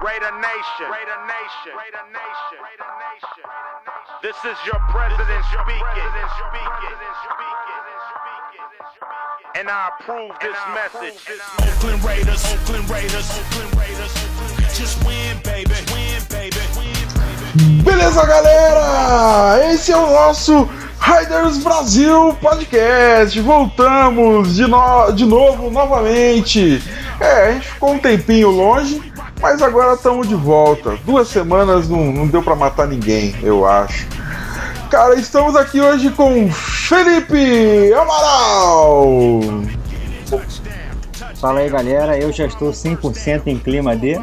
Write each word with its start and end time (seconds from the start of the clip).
Raider 0.00 0.32
Nation. 0.40 0.88
Raider 0.88 1.20
Nation. 1.28 1.76
Raider 1.76 2.04
Nation. 2.08 2.58
Raider 2.64 2.88
Nation. 3.04 3.44
This 4.24 4.36
is 4.48 4.56
your 4.64 4.80
president 4.88 5.44
speaking. 5.44 6.10
And 9.56 9.68
I 9.68 9.90
approve 9.92 10.32
this 10.40 10.56
message. 10.72 11.20
Oakland 11.60 12.02
Raiders, 12.02 12.42
Oakland 12.48 12.88
Raiders, 12.88 13.28
Oakland 13.28 13.76
Raiders. 13.76 14.14
Just 14.72 15.04
win, 15.04 15.36
baby. 15.44 15.76
Win, 15.92 16.22
baby. 16.30 16.56
Beleza, 17.84 18.24
galera? 18.24 19.70
Esse 19.70 19.92
é 19.92 19.96
o 19.98 20.06
nosso 20.06 20.66
Riders 20.98 21.58
Brasil 21.58 22.34
Podcast. 22.40 23.38
Voltamos 23.40 24.54
de, 24.56 24.66
no... 24.66 25.12
de 25.12 25.26
novo, 25.26 25.70
novamente. 25.70 26.82
É, 27.20 27.48
a 27.48 27.52
gente 27.52 27.68
ficou 27.68 27.92
um 27.92 27.98
tempinho 27.98 28.48
longe, 28.48 29.09
mas 29.40 29.62
agora 29.62 29.94
estamos 29.94 30.28
de 30.28 30.34
volta. 30.34 30.96
Duas 31.04 31.28
semanas 31.28 31.88
não, 31.88 32.12
não 32.12 32.26
deu 32.26 32.42
para 32.42 32.54
matar 32.54 32.86
ninguém, 32.86 33.34
eu 33.42 33.66
acho. 33.66 34.06
Cara, 34.90 35.14
estamos 35.14 35.54
aqui 35.56 35.80
hoje 35.80 36.10
com 36.10 36.50
Felipe 36.50 37.92
Amaral. 37.94 39.40
Fala 41.40 41.60
aí 41.60 41.70
galera, 41.70 42.18
eu 42.18 42.32
já 42.32 42.44
estou 42.44 42.70
100% 42.70 43.46
em 43.46 43.58
clima 43.58 43.96
de. 43.96 44.20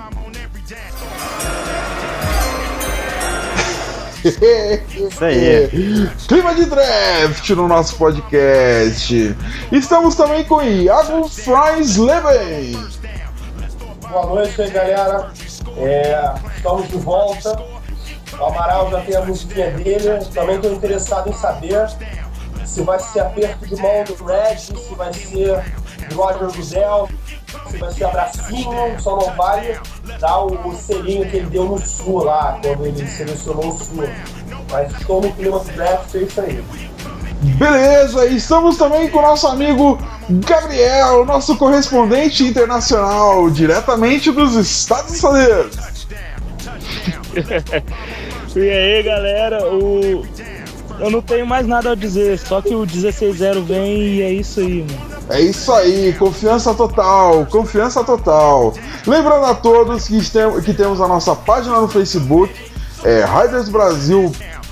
Isso 4.23 5.23
aí. 5.23 6.09
Clima 6.27 6.53
de 6.53 6.65
draft 6.65 7.49
no 7.51 7.67
nosso 7.67 7.95
podcast. 7.95 9.35
Estamos 9.71 10.15
também 10.15 10.43
com 10.43 10.61
Iago 10.61 11.29
Fries 11.29 11.97
Leven. 11.97 12.77
Boa 14.09 14.25
noite 14.25 14.61
aí, 14.61 14.71
galera. 14.71 15.31
É, 15.77 16.33
estamos 16.55 16.87
de 16.87 16.97
volta. 16.97 17.61
O 18.39 18.45
Amaral 18.45 18.89
já 18.89 19.01
tem 19.01 19.15
a 19.15 19.21
musiquinha 19.21 19.71
dele. 19.71 20.25
Também 20.33 20.55
estou 20.55 20.73
interessado 20.73 21.29
em 21.29 21.33
saber 21.33 21.87
se 22.65 22.81
vai 22.83 22.99
ser 22.99 23.19
aperto 23.19 23.65
de 23.67 23.75
mão 23.75 24.03
do 24.05 24.23
Red, 24.23 24.57
se 24.57 24.95
vai 24.95 25.13
ser 25.13 25.63
Roger 26.13 26.47
Goodell, 26.55 27.09
se 27.69 27.77
vai 27.77 27.91
ser 27.91 28.03
abracinho, 28.05 28.99
só 28.99 29.17
não 29.17 29.35
vale 29.35 29.79
dar 30.19 30.45
o, 30.45 30.75
selinho 30.75 31.29
que 31.29 31.37
ele 31.37 31.49
deu 31.49 31.65
no 31.65 31.79
Sul 31.79 32.23
lá, 32.23 32.59
quando 32.63 32.85
ele 32.85 33.05
selecionou 33.07 33.69
o 33.69 33.77
Sul. 33.77 34.07
Mas 34.71 34.91
estou 34.93 35.21
no 35.21 35.31
clima 35.33 35.59
do 35.59 35.71
draft, 35.73 36.15
é 36.15 36.19
isso 36.19 36.41
aí. 36.41 36.63
Beleza, 37.55 38.25
estamos 38.27 38.77
também 38.77 39.09
com 39.09 39.19
o 39.19 39.21
nosso 39.21 39.47
amigo 39.47 39.97
Gabriel, 40.29 41.25
nosso 41.25 41.55
correspondente 41.55 42.43
internacional, 42.43 43.49
diretamente 43.49 44.31
dos 44.31 44.55
Estados 44.55 45.23
Unidos. 45.23 46.07
e 48.55 48.69
aí, 48.69 49.03
galera, 49.03 49.65
o... 49.65 50.25
eu 50.99 51.09
não 51.09 51.21
tenho 51.21 51.47
mais 51.47 51.65
nada 51.65 51.91
a 51.91 51.95
dizer, 51.95 52.37
só 52.37 52.61
que 52.61 52.75
o 52.75 52.85
16-0 52.85 53.63
vem 53.63 53.97
e 54.01 54.21
é 54.21 54.31
isso 54.31 54.59
aí, 54.59 54.85
mano. 54.89 55.17
É 55.29 55.41
isso 55.41 55.71
aí, 55.73 56.13
confiança 56.13 56.73
total, 56.73 57.45
confiança 57.47 58.03
total. 58.03 58.73
Lembrando 59.05 59.45
a 59.45 59.55
todos 59.55 60.07
que, 60.07 60.19
tem, 60.29 60.61
que 60.61 60.73
temos 60.73 61.01
a 61.01 61.07
nossa 61.07 61.35
página 61.35 61.81
no 61.81 61.87
Facebook, 61.87 62.53
é 63.03 63.25
Riders 63.25 63.69
Brasil 63.69 64.31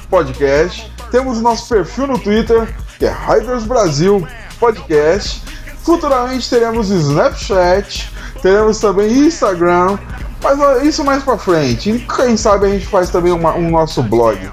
Podcast. 0.09 0.94
Temos 1.11 1.37
o 1.37 1.41
nosso 1.41 1.67
perfil 1.69 2.07
no 2.07 2.19
Twitter, 2.19 2.67
que 2.97 3.05
é 3.05 3.15
Riders 3.27 3.63
Brasil 3.63 4.25
Podcast. 4.59 5.43
Futuramente 5.83 6.49
teremos 6.49 6.89
Snapchat, 6.89 8.11
teremos 8.41 8.79
também 8.79 9.11
Instagram, 9.11 9.97
mas 10.41 10.83
isso 10.83 11.03
mais 11.03 11.23
pra 11.23 11.37
frente. 11.37 12.05
Quem 12.15 12.35
sabe 12.35 12.65
a 12.65 12.69
gente 12.69 12.87
faz 12.87 13.09
também 13.09 13.31
uma, 13.31 13.55
um 13.55 13.69
nosso 13.69 14.01
blog. 14.01 14.49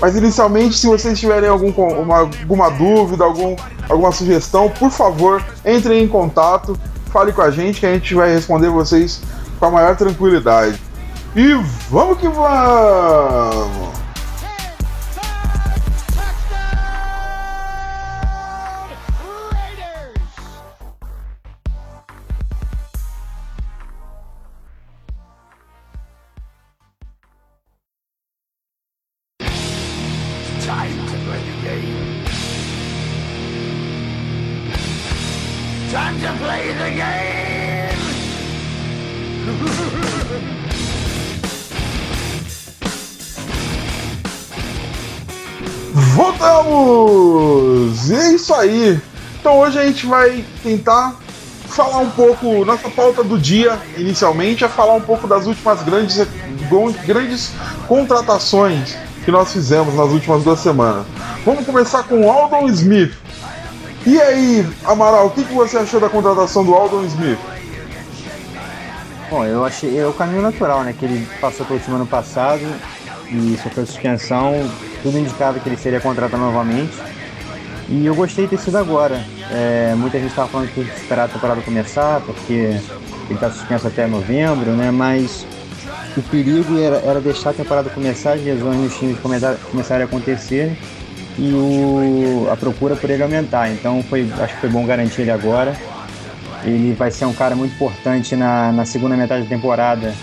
Mas 0.00 0.16
inicialmente, 0.16 0.76
se 0.76 0.86
vocês 0.86 1.18
tiverem 1.18 1.48
algum, 1.48 1.70
uma, 1.70 2.18
alguma 2.18 2.70
dúvida, 2.70 3.24
algum, 3.24 3.56
alguma 3.88 4.12
sugestão, 4.12 4.68
por 4.68 4.90
favor, 4.90 5.42
entrem 5.64 6.04
em 6.04 6.08
contato, 6.08 6.78
fale 7.10 7.32
com 7.32 7.42
a 7.42 7.50
gente 7.50 7.80
que 7.80 7.86
a 7.86 7.92
gente 7.94 8.14
vai 8.14 8.32
responder 8.32 8.68
vocês 8.68 9.20
com 9.58 9.66
a 9.66 9.70
maior 9.70 9.96
tranquilidade. 9.96 10.78
E 11.34 11.54
vamos 11.88 12.18
que 12.18 12.28
vamos! 12.28 13.93
Voltamos! 46.24 48.08
E 48.08 48.14
é 48.14 48.32
isso 48.32 48.54
aí. 48.54 48.98
Então 49.38 49.58
hoje 49.58 49.78
a 49.78 49.84
gente 49.86 50.06
vai 50.06 50.42
tentar 50.62 51.16
falar 51.66 51.98
um 51.98 52.10
pouco, 52.10 52.64
nossa 52.64 52.88
pauta 52.88 53.22
do 53.22 53.38
dia 53.38 53.78
inicialmente 53.98 54.64
é 54.64 54.68
falar 54.68 54.94
um 54.94 55.02
pouco 55.02 55.28
das 55.28 55.46
últimas 55.46 55.82
grandes, 55.82 56.26
grandes 57.04 57.52
contratações 57.86 58.96
que 59.22 59.30
nós 59.30 59.52
fizemos 59.52 59.94
nas 59.94 60.08
últimas 60.08 60.42
duas 60.42 60.60
semanas. 60.60 61.04
Vamos 61.44 61.66
começar 61.66 62.04
com 62.04 62.30
Aldon 62.30 62.68
Smith. 62.68 63.12
E 64.06 64.18
aí, 64.18 64.66
Amaral, 64.84 65.26
o 65.26 65.30
que, 65.30 65.44
que 65.44 65.52
você 65.52 65.76
achou 65.76 66.00
da 66.00 66.08
contratação 66.08 66.64
do 66.64 66.72
Aldon 66.74 67.02
Smith? 67.04 67.38
Bom, 69.28 69.44
eu 69.44 69.62
achei 69.62 69.98
é 69.98 70.06
o 70.06 70.12
caminho 70.12 70.40
natural, 70.40 70.84
né? 70.84 70.94
Que 70.98 71.04
ele 71.04 71.28
passou 71.38 71.66
pelo 71.66 71.80
time 71.80 71.96
ano 71.96 72.06
passado 72.06 72.62
e 73.30 73.56
sofreu 73.62 73.86
suspensão, 73.86 74.68
tudo 75.02 75.18
indicava 75.18 75.58
que 75.58 75.68
ele 75.68 75.76
seria 75.76 76.00
contratado 76.00 76.42
novamente. 76.42 76.92
E 77.88 78.06
eu 78.06 78.14
gostei 78.14 78.44
de 78.44 78.50
ter 78.50 78.62
sido 78.62 78.78
agora. 78.78 79.22
É, 79.50 79.94
muita 79.96 80.18
gente 80.18 80.30
estava 80.30 80.48
falando 80.48 80.68
que 80.68 80.74
tinha 80.74 80.86
que 80.86 81.00
esperar 81.00 81.24
a 81.24 81.28
temporada 81.28 81.60
começar, 81.60 82.20
porque 82.22 82.52
ele 82.52 83.34
está 83.34 83.50
suspenso 83.50 83.86
até 83.86 84.06
novembro, 84.06 84.72
né? 84.72 84.90
Mas 84.90 85.46
o 86.16 86.22
perigo 86.22 86.78
era, 86.78 86.96
era 86.96 87.20
deixar 87.20 87.50
a 87.50 87.52
temporada 87.52 87.90
começar, 87.90 88.32
as 88.32 88.42
lesões 88.42 88.76
nos 88.78 88.96
times 88.96 89.18
começar, 89.18 89.56
começarem 89.70 90.02
a 90.02 90.06
acontecer 90.06 90.76
e 91.38 91.52
o, 91.52 92.48
a 92.50 92.56
procura 92.56 92.96
por 92.96 93.10
ele 93.10 93.22
aumentar. 93.22 93.70
Então 93.70 94.02
foi, 94.04 94.30
acho 94.40 94.54
que 94.54 94.60
foi 94.60 94.70
bom 94.70 94.86
garantir 94.86 95.22
ele 95.22 95.30
agora. 95.30 95.76
Ele 96.64 96.94
vai 96.94 97.10
ser 97.10 97.26
um 97.26 97.32
cara 97.34 97.54
muito 97.54 97.74
importante 97.74 98.34
na, 98.34 98.72
na 98.72 98.84
segunda 98.86 99.16
metade 99.16 99.42
da 99.42 99.48
temporada, 99.48 100.14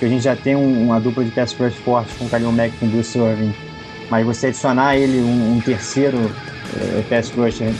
que 0.00 0.06
a 0.06 0.08
gente 0.08 0.24
já 0.24 0.34
tem 0.34 0.56
um, 0.56 0.86
uma 0.86 0.98
dupla 0.98 1.22
de 1.22 1.30
pass 1.30 1.52
rush 1.52 1.74
forte 1.74 2.14
com 2.14 2.24
o 2.24 2.28
Kalil 2.28 2.50
Mack 2.50 2.72
e 2.80 2.86
o 2.86 2.88
Bruce 2.88 3.16
Irving. 3.18 3.54
Mas 4.10 4.24
você 4.24 4.46
adicionar 4.46 4.96
ele 4.96 5.20
um, 5.20 5.56
um 5.56 5.60
terceiro 5.60 6.18
é, 6.74 7.02
pass 7.02 7.30
rusher 7.30 7.70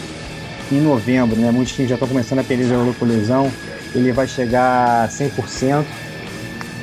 em 0.71 0.81
novembro, 0.83 1.41
né? 1.41 1.51
Muitos 1.51 1.73
times 1.73 1.89
já 1.89 1.95
estão 1.97 2.07
começando 2.07 2.41
a 2.41 2.45
perder 2.45 2.69
jogador 2.69 2.95
por 2.95 3.09
lesão. 3.09 3.51
Ele 3.95 4.13
vai 4.13 4.29
chegar 4.29 5.05
a 5.05 5.09
100% 5.09 5.85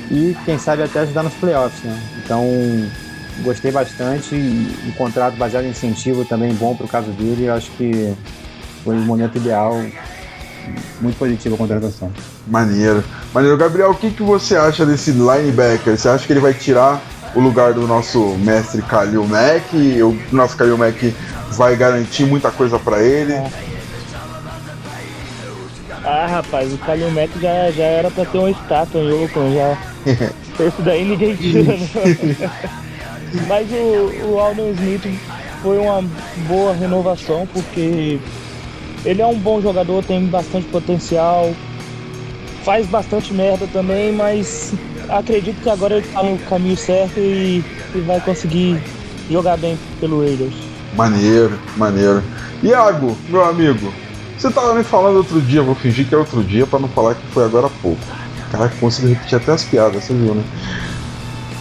e 0.10 0.36
quem 0.44 0.58
sabe 0.58 0.82
até 0.82 1.02
ajudar 1.02 1.22
nos 1.22 1.36
playoffs, 1.36 1.84
né? 1.84 1.98
Então 2.26 2.44
gostei 3.44 3.72
bastante 3.72 4.34
e 4.34 4.76
um 4.88 4.92
contrato 4.94 5.36
baseado 5.36 5.66
em 5.66 5.70
incentivo 5.70 6.26
também 6.26 6.52
bom 6.56 6.76
para 6.76 6.88
o 6.88 6.90
caso 6.90 7.12
dele. 7.12 7.46
Eu 7.46 7.54
acho 7.54 7.70
que 7.72 8.12
foi 8.84 8.96
o 8.96 9.02
momento 9.02 9.38
ideal. 9.38 9.80
Muito 11.02 11.18
positivo 11.18 11.56
a 11.56 11.58
contratação. 11.58 12.12
Maneiro. 12.48 13.04
Maneiro. 13.34 13.58
Gabriel, 13.58 13.92
o 13.92 13.96
que, 13.96 14.12
que 14.12 14.24
você 14.24 14.56
acha 14.56 14.86
desse 14.86 15.12
linebacker? 15.12 15.98
Você 15.98 16.10
acha 16.10 16.26
que 16.26 16.34
ele 16.34 16.40
vai 16.40 16.54
tirar 16.54 17.02
o 17.36 17.40
lugar 17.40 17.74
do 17.74 17.86
nosso 17.88 18.36
mestre 18.38 18.82
Kalil 18.82 19.26
Mack? 19.26 19.74
O 20.02 20.18
nosso 20.36 20.56
Kalil 20.58 20.78
Mack 20.78 21.14
vai 21.52 21.76
garantir 21.76 22.26
muita 22.26 22.52
coisa 22.52 22.80
para 22.80 23.02
ele? 23.02 23.34
Ah, 26.04 26.26
rapaz, 26.28 26.72
o 26.74 26.78
Kalil 26.78 27.12
Mack 27.12 27.30
já, 27.40 27.70
já 27.72 27.84
era 27.84 28.10
para 28.10 28.26
ter 28.26 28.38
uma 28.38 28.50
estátua 28.50 29.02
em 29.02 29.12
Oakland 29.12 29.56
já. 29.56 29.78
Esse 30.66 30.82
daí 30.82 31.06
ninguém 31.06 31.36
tira, 31.36 31.64
não. 31.64 32.88
Mas 33.48 33.68
o, 33.72 34.32
o 34.32 34.40
Alden 34.40 34.72
Smith 34.72 35.20
foi 35.62 35.78
uma 35.78 36.02
boa 36.48 36.74
renovação 36.74 37.48
porque 37.54 38.20
ele 39.08 39.22
é 39.22 39.26
um 39.26 39.40
bom 39.40 39.62
jogador, 39.62 40.04
tem 40.04 40.26
bastante 40.26 40.68
potencial, 40.68 41.54
faz 42.66 42.86
bastante 42.88 43.34
merda 43.34 43.66
também, 43.72 44.12
mas 44.12 44.74
acredito 45.08 45.62
que 45.62 45.70
agora 45.70 45.96
ele 45.96 46.08
tá 46.08 46.22
no 46.22 46.38
caminho 46.40 46.76
certo 46.76 47.18
e, 47.18 47.64
e 47.96 48.00
vai 48.02 48.20
conseguir 48.20 48.84
jogar 49.32 49.56
bem 49.56 49.80
pelo 50.02 50.20
Raiders. 50.20 50.54
Maneiro, 50.94 51.58
maneiro. 51.78 52.22
Iago, 52.62 53.18
meu 53.30 53.46
amigo, 53.46 53.94
você 54.38 54.52
tava 54.52 54.74
me 54.74 54.84
falando 54.84 55.18
outro 55.18 55.40
dia, 55.40 55.62
vou 55.62 55.74
fingir 55.74 56.06
que 56.06 56.14
é 56.14 56.18
outro 56.18 56.44
dia 56.44 56.68
para 56.68 56.80
não 56.80 56.90
falar 56.90 57.16
que 57.16 57.26
foi 57.28 57.46
agora 57.46 57.68
há 57.68 57.82
pouco. 57.82 58.02
Caraca, 58.52 58.76
consigo 58.78 59.08
repetir 59.08 59.38
até 59.38 59.54
as 59.54 59.64
piadas, 59.64 60.04
você 60.04 60.14
viu, 60.14 60.36
né? 60.36 60.44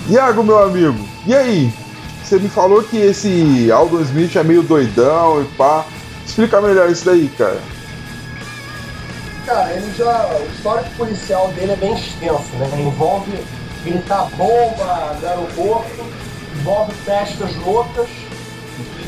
Iago, 0.09 0.43
meu 0.43 0.61
amigo, 0.61 0.99
e 1.25 1.33
aí? 1.33 1.73
Você 2.25 2.41
me 2.41 2.49
falou 2.49 2.83
que 2.83 2.97
esse 2.97 3.71
Aldon 3.71 4.01
Smith 4.01 4.35
é 4.35 4.43
meio 4.43 4.65
doidão 4.65 5.43
e 5.43 5.45
pá. 5.57 5.85
Explica 6.27 6.61
melhor 6.61 6.91
isso 6.91 7.05
daí, 7.05 7.29
cara. 7.39 7.61
Cara, 9.47 9.73
ele 9.73 9.95
já. 9.97 10.27
O 10.27 10.47
histórico 10.53 10.91
policial 10.97 11.49
dele 11.53 11.73
é 11.73 11.77
bem 11.77 11.95
extenso, 11.95 12.57
né? 12.57 12.69
Envolve 12.81 13.45
gritar 13.85 14.29
bomba 14.37 15.17
no 15.21 15.29
aeroporto, 15.29 16.05
envolve 16.59 16.93
festas 17.05 17.55
loucas, 17.57 18.09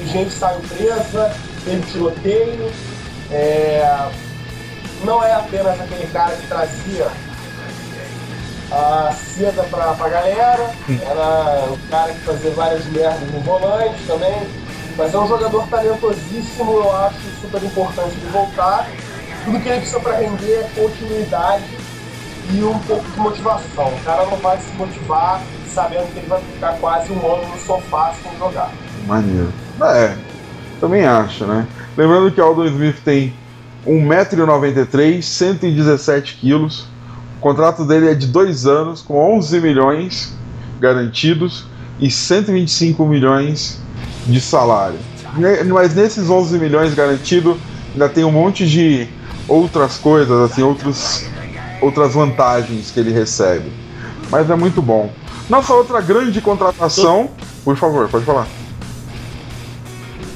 gente 0.06 0.30
saiu 0.30 0.60
presa, 0.60 1.34
teve 1.64 1.82
tiroteio. 1.90 2.72
É... 3.30 4.10
Não 5.04 5.22
é 5.22 5.34
apenas 5.34 5.80
aquele 5.80 6.06
cara 6.12 6.34
que 6.34 6.46
trazia 6.46 7.08
a 8.70 9.12
seda 9.12 9.62
pra, 9.64 9.94
pra 9.94 10.08
galera, 10.08 10.70
era 10.88 11.64
o 11.70 11.78
cara 11.90 12.12
que 12.12 12.20
fazia 12.20 12.50
várias 12.50 12.84
merdas 12.86 13.30
no 13.30 13.40
volante 13.40 13.98
também. 14.06 14.57
Mas 14.98 15.14
é 15.14 15.18
um 15.18 15.28
jogador 15.28 15.64
talentosíssimo, 15.68 16.72
eu 16.72 16.96
acho 16.96 17.20
super 17.40 17.62
importante 17.62 18.16
ele 18.16 18.30
voltar. 18.32 18.90
Tudo 19.44 19.60
que 19.60 19.68
ele 19.68 19.78
precisa 19.78 20.00
para 20.00 20.16
render 20.16 20.52
é 20.52 20.70
continuidade 20.74 21.64
e 22.52 22.64
um 22.64 22.76
pouco 22.80 23.08
de 23.08 23.20
motivação. 23.20 23.94
O 23.94 24.00
cara 24.04 24.26
não 24.26 24.36
vai 24.38 24.58
se 24.58 24.72
motivar 24.76 25.40
sabendo 25.72 26.12
que 26.12 26.18
ele 26.18 26.26
vai 26.26 26.40
ficar 26.40 26.72
quase 26.80 27.12
um 27.12 27.32
ano 27.32 27.46
no 27.48 27.58
sofá 27.60 28.12
sem 28.20 28.36
jogar. 28.36 28.72
Maneiro. 29.06 29.52
É, 29.80 30.16
também 30.80 31.06
acho, 31.06 31.44
né? 31.46 31.64
Lembrando 31.96 32.32
que 32.32 32.40
o 32.40 32.44
Aldon 32.44 32.64
Smith 32.64 32.96
tem 33.04 33.32
1,93m, 33.86 35.20
117kg. 35.20 36.84
O 37.36 37.40
contrato 37.40 37.84
dele 37.84 38.10
é 38.10 38.14
de 38.14 38.26
dois 38.26 38.66
anos, 38.66 39.00
com 39.00 39.36
11 39.36 39.60
milhões 39.60 40.36
garantidos 40.80 41.66
e 42.00 42.10
125 42.10 43.06
milhões 43.06 43.80
de 44.28 44.40
salário. 44.40 44.98
Mas 45.72 45.94
nesses 45.94 46.28
11 46.30 46.58
milhões 46.58 46.94
garantidos, 46.94 47.56
ainda 47.92 48.08
tem 48.08 48.24
um 48.24 48.30
monte 48.32 48.66
de 48.66 49.08
outras 49.48 49.96
coisas, 49.96 50.50
assim, 50.50 50.62
outros, 50.62 51.24
outras 51.80 52.14
vantagens 52.14 52.90
que 52.90 53.00
ele 53.00 53.12
recebe. 53.12 53.72
Mas 54.30 54.48
é 54.50 54.54
muito 54.56 54.80
bom. 54.82 55.10
Nossa 55.48 55.72
outra 55.74 56.00
grande 56.00 56.40
contratação, 56.40 57.30
por 57.64 57.76
favor, 57.76 58.08
pode 58.08 58.24
falar. 58.24 58.46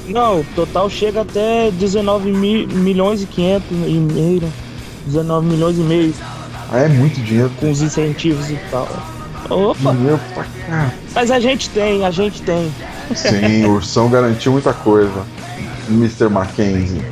Não, 0.07 0.41
o 0.41 0.45
total 0.55 0.89
chega 0.89 1.21
até 1.21 1.71
19 1.71 2.31
mi- 2.31 2.65
milhões 2.67 3.21
e 3.21 3.25
500 3.25 3.69
e 3.71 3.93
meio. 3.93 4.41
né? 4.41 4.51
19 5.05 5.45
milhões 5.47 5.77
e 5.77 5.81
meio 5.81 6.13
Ah, 6.71 6.79
é 6.79 6.87
muito 6.87 7.19
dinheiro. 7.21 7.51
com 7.59 7.69
os 7.69 7.81
incentivos 7.81 8.49
e 8.49 8.57
tal. 8.71 8.87
Opa, 9.49 9.91
Dinheiro 9.91 10.19
pra 10.33 10.45
mas 11.13 11.29
a 11.29 11.39
gente 11.39 11.69
tem, 11.69 12.05
a 12.05 12.11
gente 12.11 12.41
tem. 12.41 12.73
Sim, 13.15 13.65
o 13.65 13.71
Ursão 13.73 14.09
garantiu 14.09 14.51
muita 14.51 14.73
coisa. 14.73 15.23
Mr. 15.89 16.29
Mackenzie. 16.29 17.03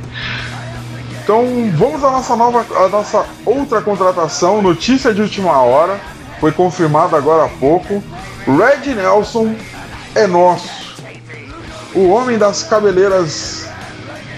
Então 1.24 1.46
vamos 1.76 2.04
à 2.04 2.12
nossa 2.12 2.36
nova, 2.36 2.66
à 2.76 2.90
nossa 2.90 3.26
outra 3.46 3.82
contratação, 3.82 4.62
notícia 4.62 5.14
de 5.14 5.22
última 5.22 5.62
hora, 5.62 6.00
foi 6.40 6.52
confirmada 6.52 7.16
agora 7.16 7.46
há 7.46 7.50
pouco. 7.50 8.04
Red 8.46 8.96
Nelson 8.96 9.56
é 10.16 10.26
nosso. 10.26 10.70
O 11.94 12.10
homem 12.10 12.38
das 12.38 12.64
cabeleiras 12.64 13.68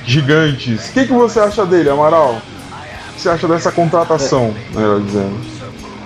gigantes. 0.05 0.89
O 0.89 0.93
que, 0.93 1.07
que 1.07 1.13
você 1.13 1.39
acha 1.39 1.65
dele, 1.65 1.89
Amaral? 1.89 2.35
O 2.35 3.13
que 3.13 3.21
você 3.21 3.29
acha 3.29 3.47
dessa 3.47 3.71
contratação, 3.71 4.53
melhor 4.73 4.99
dizendo? 4.99 5.52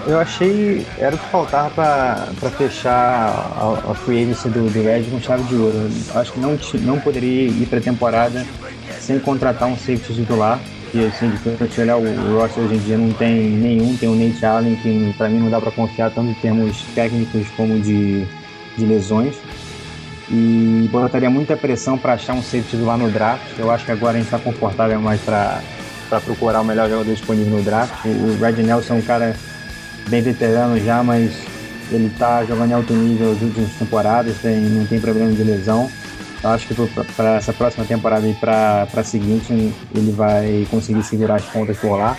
Eu 0.08 0.20
achei. 0.20 0.86
Era 0.98 1.16
o 1.16 1.20
que 1.20 1.26
faltava 1.26 1.70
pra, 1.70 2.28
pra 2.40 2.50
fechar 2.50 2.94
a, 2.96 3.92
a 3.92 3.94
free 3.94 4.24
agency 4.24 4.48
do, 4.48 4.70
do 4.70 4.82
Red 4.82 5.04
com 5.04 5.20
chave 5.20 5.44
de 5.44 5.56
ouro. 5.56 5.90
Acho 6.16 6.32
que 6.32 6.40
não, 6.40 6.58
não 6.82 7.00
poderia 7.00 7.50
ir 7.50 7.68
pra 7.70 7.82
temporada 7.82 8.46
sem 9.00 9.20
contratar 9.20 9.68
um 9.68 9.76
safety 9.76 10.14
titular. 10.14 10.60
Que 10.92 11.06
assim, 11.06 11.30
de 11.30 11.38
quando 11.40 11.62
eu 11.62 11.84
olhar 11.84 11.98
o, 11.98 12.40
roster 12.40 12.64
hoje 12.64 12.76
em 12.76 12.80
dia 12.80 12.98
não 12.98 13.12
tem 13.12 13.50
nenhum, 13.50 13.98
tem 13.98 14.08
o 14.08 14.16
Nate 14.16 14.46
Allen, 14.46 14.78
que 14.78 15.14
pra 15.18 15.28
mim 15.28 15.40
não 15.40 15.50
dá 15.50 15.60
pra 15.60 15.70
confiar 15.70 16.10
tanto 16.12 16.30
em 16.30 16.34
termos 16.36 16.82
técnicos 16.96 17.46
como 17.58 17.78
de, 17.78 18.26
de 18.78 18.86
lesões. 18.86 19.36
E 20.30 20.88
botaria 20.90 21.30
muita 21.30 21.58
pressão 21.58 21.98
pra 21.98 22.14
achar 22.14 22.34
um 22.34 22.42
safety 22.42 22.70
titular 22.72 22.98
no 22.98 23.12
draft. 23.12 23.60
Eu 23.60 23.70
acho 23.70 23.84
que 23.84 23.92
agora 23.92 24.16
a 24.18 24.22
gente 24.22 24.30
tá 24.30 24.40
confortável 24.40 25.02
mais 25.02 25.20
pra, 25.20 25.62
pra 26.08 26.22
procurar 26.22 26.62
o 26.62 26.66
melhor 26.66 26.90
jogador 26.90 27.12
disponível 27.12 27.58
no 27.58 27.64
draft. 27.64 28.06
O, 28.06 28.08
o 28.08 28.38
Red 28.40 28.64
Nelson 28.64 28.94
é 28.94 28.98
um 28.98 29.02
cara 29.02 29.36
bem 30.08 30.22
veterano 30.22 30.80
já, 30.80 31.04
mas 31.04 31.32
ele 31.92 32.10
tá 32.18 32.44
jogando 32.44 32.72
em 32.72 32.74
alto 32.74 32.94
nível 32.94 33.32
as 33.32 33.42
últimas 33.42 33.72
temporadas, 33.74 34.38
tem, 34.40 34.60
não 34.62 34.86
tem 34.86 35.00
problema 35.00 35.32
de 35.32 35.44
lesão. 35.44 35.90
Eu 36.44 36.52
acho 36.52 36.68
que 36.68 36.76
para 37.16 37.36
essa 37.36 37.52
próxima 37.52 37.84
temporada 37.86 38.28
e 38.28 38.34
para 38.34 38.88
a 38.96 39.04
seguinte 39.04 39.74
ele 39.96 40.12
vai 40.12 40.68
conseguir 40.70 41.04
segurar 41.04 41.36
as 41.36 41.46
pontas 41.46 41.78
por 41.78 41.98
lá. 41.98 42.16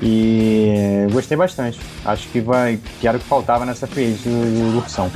E 0.00 1.04
eu 1.04 1.10
gostei 1.10 1.36
bastante. 1.36 1.78
Acho 2.04 2.28
que 2.28 2.40
vai 2.40 2.78
que 3.00 3.06
era 3.06 3.16
o 3.16 3.20
que 3.20 3.26
faltava 3.26 3.66
nessa 3.66 3.86
agency 3.86 4.28
do, 4.28 4.72
do 4.72 4.78
Ursão. 4.78 5.10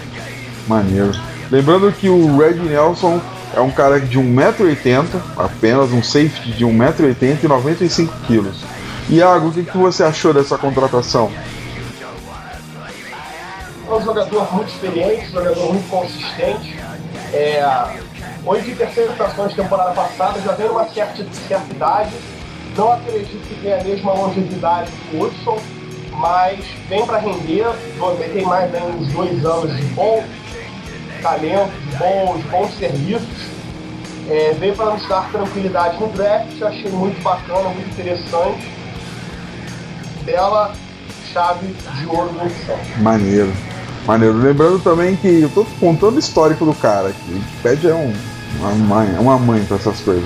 Maneiro. 0.67 1.13
Lembrando 1.51 1.93
que 1.93 2.09
o 2.09 2.37
Red 2.37 2.55
Nelson 2.55 3.21
é 3.55 3.61
um 3.61 3.71
cara 3.71 4.01
de 4.01 4.19
1,80m, 4.19 5.07
apenas 5.37 5.93
um 5.93 6.03
safety 6.03 6.53
de 6.53 6.65
1,80m 6.65 7.39
e 7.43 7.47
95kg. 7.47 8.53
Iago, 9.11 9.49
o 9.49 9.53
que, 9.53 9.65
que 9.65 9.77
você 9.77 10.03
achou 10.03 10.33
dessa 10.33 10.57
contratação? 10.57 11.31
Um 14.03 14.05
jogador 14.05 14.53
muito 14.53 14.69
experiente, 14.69 15.31
jogador 15.31 15.73
muito 15.73 15.89
consistente. 15.89 16.77
É, 17.33 17.65
oito 18.45 18.69
interceptações 18.69 19.55
temporada 19.55 19.93
passada, 19.93 20.41
já 20.41 20.53
vem 20.53 20.67
numa 20.67 20.89
certa, 20.89 21.25
certa 21.47 21.73
idade. 21.73 22.11
Não 22.77 22.93
acredito 22.93 23.47
que 23.47 23.55
tenha 23.63 23.81
a 23.81 23.85
mesma 23.85 24.13
longevidade 24.13 24.91
que 24.91 25.17
o 25.17 25.23
Hudson, 25.23 25.57
mas 26.15 26.65
vem 26.89 27.07
para 27.07 27.19
render. 27.19 27.65
Tem 28.33 28.45
mais 28.45 28.73
né, 28.73 28.83
uns 28.83 29.07
dois 29.13 29.45
anos 29.45 29.77
de 29.77 29.83
bom 29.95 30.25
talento, 31.23 31.71
de 31.71 31.97
bons, 31.97 32.45
bons 32.51 32.79
serviços. 32.79 33.53
É, 34.29 34.53
veio 34.59 34.75
para 34.75 34.95
nos 34.95 35.07
dar 35.09 35.31
tranquilidade 35.31 36.01
no 36.01 36.09
draft, 36.09 36.61
achei 36.61 36.91
muito 36.91 37.23
bacana, 37.23 37.69
muito 37.69 37.89
interessante. 37.89 38.69
Bela 40.25 40.75
chave 41.33 41.69
de 41.69 42.07
ouro 42.07 42.31
Hudson. 42.31 42.79
Maneiro. 43.01 43.53
Maneiro. 44.07 44.37
Lembrando 44.39 44.81
também 44.81 45.17
que 45.17 45.43
eu 45.43 45.49
tô 45.51 45.65
contando 45.79 46.17
o 46.17 46.19
histórico 46.19 46.65
do 46.65 46.75
cara. 46.75 47.11
O 47.29 47.63
Pad 47.63 47.87
é 47.87 47.95
um, 47.95 48.13
uma 48.59 48.71
mãe, 48.75 49.15
é 49.17 49.21
uma 49.21 49.39
mãe 49.39 49.65
pra 49.65 49.77
essas 49.77 50.01
coisas. 50.01 50.25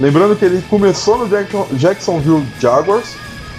Lembrando 0.00 0.34
que 0.36 0.44
ele 0.44 0.62
começou 0.68 1.18
no 1.18 1.28
Jackson- 1.28 1.68
Jacksonville 1.72 2.46
Jaguars 2.58 3.14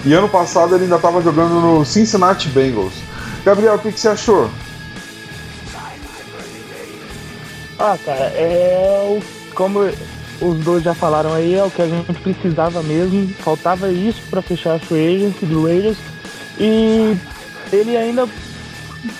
e 0.05 0.13
ano 0.13 0.27
passado 0.27 0.75
ele 0.75 0.85
ainda 0.85 0.95
estava 0.97 1.21
jogando 1.21 1.59
no 1.61 1.85
Cincinnati 1.85 2.49
Bengals. 2.49 2.93
Gabriel, 3.45 3.75
o 3.75 3.79
que, 3.79 3.91
que 3.91 3.99
você 3.99 4.09
achou? 4.09 4.49
Ah, 7.79 7.97
cara, 8.03 8.25
é 8.35 9.05
o. 9.07 9.21
Como 9.53 9.79
os 10.41 10.59
dois 10.63 10.83
já 10.83 10.93
falaram 10.95 11.33
aí, 11.33 11.53
é 11.55 11.63
o 11.63 11.69
que 11.69 11.81
a 11.81 11.87
gente 11.87 12.13
precisava 12.21 12.81
mesmo. 12.81 13.27
Faltava 13.39 13.89
isso 13.89 14.21
para 14.29 14.41
fechar 14.41 14.75
a 14.75 14.79
free 14.79 15.15
agency 15.17 15.45
do 15.45 15.65
Raiders. 15.65 15.97
E 16.59 17.17
ele 17.71 17.97
ainda 17.97 18.27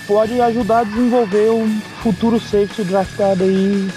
pode 0.06 0.40
ajudar 0.40 0.80
a 0.80 0.84
desenvolver 0.84 1.50
um 1.50 1.80
futuro 2.02 2.40
safety 2.40 2.84
draftado 2.84 3.44
aí 3.44 3.88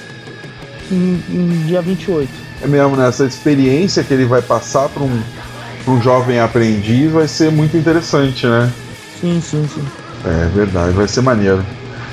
em, 0.91 1.23
em 1.29 1.65
dia 1.65 1.81
28. 1.81 2.29
É 2.61 2.67
mesmo, 2.67 2.95
né? 2.95 3.07
Essa 3.07 3.25
experiência 3.25 4.03
que 4.03 4.13
ele 4.13 4.25
vai 4.25 4.41
passar 4.41 4.89
para 4.89 5.03
um, 5.03 5.21
pra 5.83 5.93
um 5.93 6.01
jovem 6.01 6.39
aprendiz 6.39 7.11
vai 7.11 7.27
ser 7.27 7.51
muito 7.51 7.77
interessante, 7.77 8.47
né? 8.47 8.71
Sim, 9.19 9.39
sim, 9.41 9.67
sim. 9.67 9.85
É 10.25 10.45
verdade, 10.47 10.91
vai 10.93 11.07
ser 11.07 11.21
maneiro. 11.21 11.63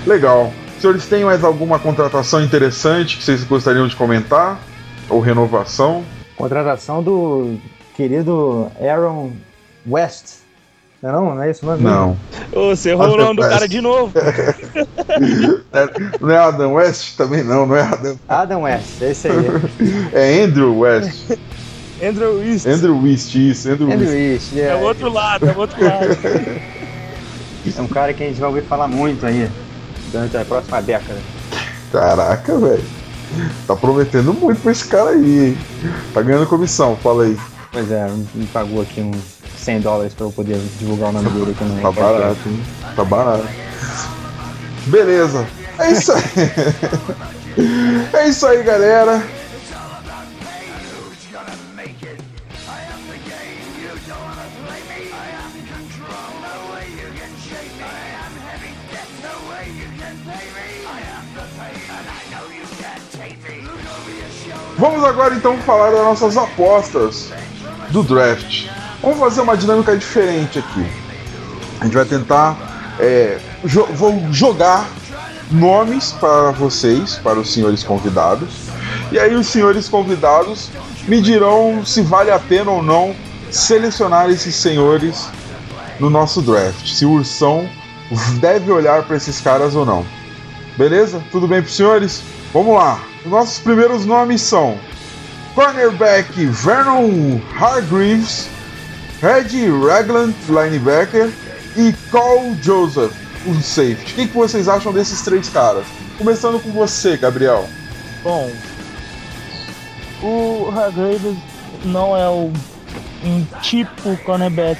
Legal. 0.06 0.52
Senhores, 0.80 1.06
tem 1.06 1.24
mais 1.24 1.42
alguma 1.42 1.78
contratação 1.78 2.42
interessante 2.42 3.16
que 3.16 3.24
vocês 3.24 3.42
gostariam 3.44 3.88
de 3.88 3.96
comentar? 3.96 4.60
Ou 5.08 5.20
renovação? 5.20 6.04
Contratação 6.36 7.02
do 7.02 7.56
querido 7.96 8.70
Aaron 8.80 9.32
West. 9.88 10.43
Não, 11.04 11.10
é 11.10 11.12
não, 11.12 11.34
não 11.34 11.42
é 11.42 11.50
isso 11.50 11.66
mesmo? 11.66 11.86
Não. 11.86 12.16
Ô, 12.50 12.74
você 12.74 12.90
errou 12.90 13.12
o 13.12 13.16
nome 13.18 13.36
do 13.36 13.46
cara 13.46 13.68
de 13.68 13.78
novo. 13.78 14.10
É, 14.18 16.16
não 16.18 16.30
é 16.30 16.38
Adam 16.38 16.72
West 16.72 17.16
também 17.18 17.44
não, 17.44 17.66
não 17.66 17.76
é 17.76 17.82
Adam. 17.82 18.18
Adam 18.26 18.62
West, 18.62 19.02
é 19.02 19.10
esse 19.10 19.28
aí. 19.28 19.34
É 20.14 20.42
Andrew 20.42 20.78
West. 20.78 21.30
Andrew 22.02 22.42
East. 22.42 22.66
Andrew 22.66 23.02
West, 23.02 23.34
isso, 23.34 23.70
Andrew, 23.70 23.92
Andrew 23.92 24.08
West. 24.08 24.52
East, 24.54 24.56
É 24.56 24.74
o 24.74 24.78
é, 24.78 24.82
outro 24.82 25.12
lado, 25.12 25.46
é 25.46 25.52
o 25.52 25.58
outro 25.58 25.84
lado. 25.84 26.06
é 27.76 27.80
um 27.82 27.88
cara 27.88 28.14
que 28.14 28.24
a 28.24 28.26
gente 28.26 28.40
vai 28.40 28.48
ouvir 28.48 28.62
falar 28.62 28.88
muito 28.88 29.26
aí 29.26 29.50
durante 30.10 30.34
a 30.38 30.44
próxima 30.46 30.80
década. 30.80 31.20
Caraca, 31.92 32.58
velho. 32.58 32.84
Tá 33.66 33.76
prometendo 33.76 34.32
muito 34.32 34.62
pra 34.62 34.72
esse 34.72 34.86
cara 34.86 35.10
aí, 35.10 35.48
hein? 35.48 35.58
Tá 36.14 36.22
ganhando 36.22 36.46
comissão, 36.46 36.96
fala 36.96 37.24
aí. 37.24 37.36
Pois 37.70 37.90
é, 37.90 38.08
me 38.34 38.46
pagou 38.46 38.80
aqui 38.80 39.00
uns 39.02 39.43
100 39.64 39.80
dólares 39.80 40.12
pra 40.12 40.26
eu 40.26 40.30
poder 40.30 40.58
divulgar 40.78 41.08
o 41.08 41.12
nome 41.12 41.30
dele 41.30 41.52
aqui 41.52 41.64
no 41.64 41.80
Tá 41.80 41.90
barato, 41.90 42.48
hein? 42.48 42.62
Tá 42.94 43.04
barato. 43.04 43.48
Beleza. 44.86 45.46
É 45.78 45.90
isso 45.90 46.12
aí. 46.12 46.22
É 48.12 48.28
isso 48.28 48.44
aí, 48.48 48.64
galera. 48.64 49.22
Vamos 64.76 65.04
agora 65.04 65.34
então 65.34 65.56
falar 65.58 65.92
das 65.92 66.00
nossas 66.00 66.36
apostas 66.36 67.30
do 67.90 68.02
draft. 68.02 68.73
Vamos 69.04 69.18
fazer 69.20 69.40
uma 69.42 69.56
dinâmica 69.56 69.96
diferente 69.96 70.58
aqui. 70.58 70.86
A 71.80 71.84
gente 71.84 71.94
vai 71.94 72.04
tentar. 72.04 72.56
é, 72.98 73.38
jo- 73.64 73.86
vou 73.92 74.32
jogar 74.32 74.88
nomes 75.50 76.12
para 76.12 76.52
vocês, 76.52 77.16
para 77.22 77.38
os 77.38 77.52
senhores 77.52 77.82
convidados. 77.82 78.48
E 79.12 79.18
aí 79.18 79.34
os 79.34 79.46
senhores 79.48 79.88
convidados 79.88 80.70
me 81.06 81.20
dirão 81.20 81.84
se 81.84 82.00
vale 82.02 82.30
a 82.30 82.38
pena 82.38 82.70
ou 82.70 82.82
não 82.82 83.14
selecionar 83.50 84.30
esses 84.30 84.54
senhores 84.54 85.28
no 86.00 86.08
nosso 86.08 86.40
draft. 86.40 86.86
Se 86.86 87.04
o 87.04 87.10
Ursão 87.10 87.68
deve 88.40 88.70
olhar 88.72 89.02
para 89.02 89.16
esses 89.16 89.40
caras 89.40 89.74
ou 89.74 89.84
não. 89.84 90.04
Beleza? 90.78 91.20
Tudo 91.30 91.46
bem 91.46 91.60
para 91.60 91.68
os 91.68 91.76
senhores? 91.76 92.22
Vamos 92.52 92.74
lá. 92.76 92.98
Os 93.24 93.30
nossos 93.30 93.58
primeiros 93.58 94.06
nomes 94.06 94.40
são 94.40 94.78
cornerback 95.54 96.46
Vernon 96.46 97.38
Hargreaves, 97.60 98.48
Reggie 99.24 99.70
Ragland, 99.70 100.34
linebacker, 100.50 101.32
e 101.78 101.94
Cole 102.10 102.54
Joseph, 102.60 103.14
o 103.46 103.54
safety. 103.54 104.12
O 104.12 104.16
que, 104.16 104.28
que 104.28 104.34
vocês 104.36 104.68
acham 104.68 104.92
desses 104.92 105.22
três 105.22 105.48
caras? 105.48 105.86
Começando 106.18 106.62
com 106.62 106.70
você, 106.70 107.16
Gabriel. 107.16 107.66
Bom, 108.22 108.52
o 110.22 110.68
Hargraves 110.70 111.38
não 111.86 112.14
é 112.14 112.28
o, 112.28 112.52
um 113.24 113.46
tipo 113.62 114.14
cornerback 114.24 114.78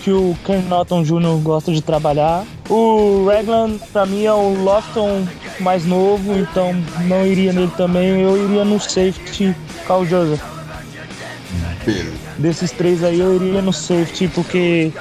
que 0.00 0.12
o 0.12 0.34
Ken 0.46 0.62
Norton 0.62 1.02
Jr. 1.02 1.38
gosta 1.42 1.70
de 1.70 1.82
trabalhar. 1.82 2.46
O 2.70 3.26
Ragland, 3.26 3.78
pra 3.92 4.06
mim, 4.06 4.24
é 4.24 4.32
o 4.32 4.64
Lofton 4.64 5.28
mais 5.60 5.84
novo, 5.84 6.38
então 6.38 6.72
não 7.04 7.26
iria 7.26 7.52
nele 7.52 7.72
também. 7.76 8.18
Eu 8.22 8.42
iria 8.42 8.64
no 8.64 8.80
safety 8.80 9.54
Carl 9.86 10.06
Joseph. 10.06 10.57
Beleza. 11.88 12.12
Desses 12.36 12.70
três 12.70 13.02
aí, 13.02 13.18
eu 13.18 13.34
iria 13.34 13.62
no 13.62 13.72
safety, 13.72 14.28
porque 14.28 14.92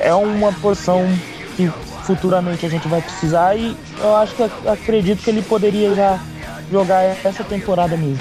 é 0.00 0.14
uma 0.14 0.52
posição 0.54 1.06
que 1.54 1.70
futuramente 2.04 2.64
a 2.64 2.68
gente 2.68 2.88
vai 2.88 3.02
precisar 3.02 3.54
e 3.56 3.76
eu 3.98 4.16
acho 4.16 4.34
que 4.34 4.42
acredito 4.66 5.22
que 5.22 5.30
ele 5.30 5.42
poderia 5.42 5.94
já 5.94 6.18
jogar 6.70 7.02
essa 7.02 7.44
temporada 7.44 7.94
mesmo. 7.96 8.20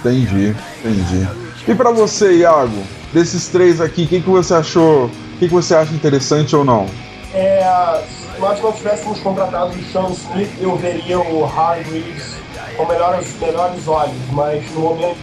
Entendi, 0.00 0.54
entendi. 0.80 1.28
E 1.68 1.74
pra 1.76 1.92
você, 1.92 2.38
Iago, 2.38 2.82
desses 3.12 3.46
três 3.46 3.80
aqui, 3.80 4.02
o 4.02 4.08
que, 4.08 4.20
que 4.20 4.28
você 4.28 4.54
achou? 4.54 5.04
O 5.06 5.38
que, 5.38 5.46
que 5.46 5.54
você 5.54 5.76
acha 5.76 5.94
interessante 5.94 6.56
ou 6.56 6.64
não? 6.64 6.86
É, 7.32 8.02
se 8.34 8.40
nós 8.40 8.60
não 8.60 8.72
tivéssemos 8.72 9.20
contratado 9.20 9.70
o 9.70 9.92
Sean 9.92 10.10
Smith, 10.10 10.50
eu 10.60 10.76
veria 10.76 11.20
o 11.20 11.44
Hargreaves 11.44 12.34
com 12.76 12.86
melhores, 12.86 13.28
melhores 13.40 13.86
olhos, 13.86 14.16
mas 14.32 14.68
no 14.72 14.80
momento 14.80 15.18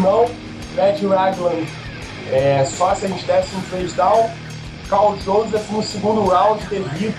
não. 0.00 0.45
Red 0.76 1.06
Ragland, 1.06 1.66
é, 2.30 2.64
só 2.64 2.94
se 2.94 3.06
a 3.06 3.08
gente 3.08 3.24
desse 3.24 3.54
um 3.56 3.60
trade 3.62 3.92
down. 3.94 4.30
Carl 4.88 5.16
Joseph 5.24 5.68
no 5.70 5.82
segundo 5.82 6.24
round 6.26 6.64
devido 6.66 7.16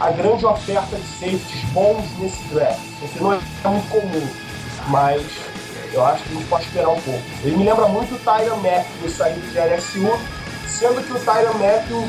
à 0.00 0.10
grande 0.10 0.46
oferta 0.46 0.96
de 0.96 1.02
safeties 1.02 1.64
bons 1.72 2.04
nesse 2.18 2.42
draft. 2.54 2.78
Esse 3.02 3.20
não 3.20 3.32
é 3.32 3.40
muito 3.64 3.88
comum, 3.88 4.28
mas 4.88 5.22
eu 5.92 6.04
acho 6.04 6.22
que 6.22 6.30
a 6.30 6.34
gente 6.36 6.48
pode 6.48 6.64
esperar 6.64 6.90
um 6.90 7.00
pouco. 7.00 7.22
Ele 7.42 7.56
me 7.56 7.64
lembra 7.64 7.88
muito 7.88 8.14
o 8.14 8.18
Tyron 8.18 8.56
Matthew 8.56 9.10
saído 9.10 9.40
de 9.40 9.58
LSU, 9.58 10.18
sendo 10.68 11.02
que 11.02 11.12
o 11.12 11.18
Tyron 11.18 11.58
Matthew 11.58 12.08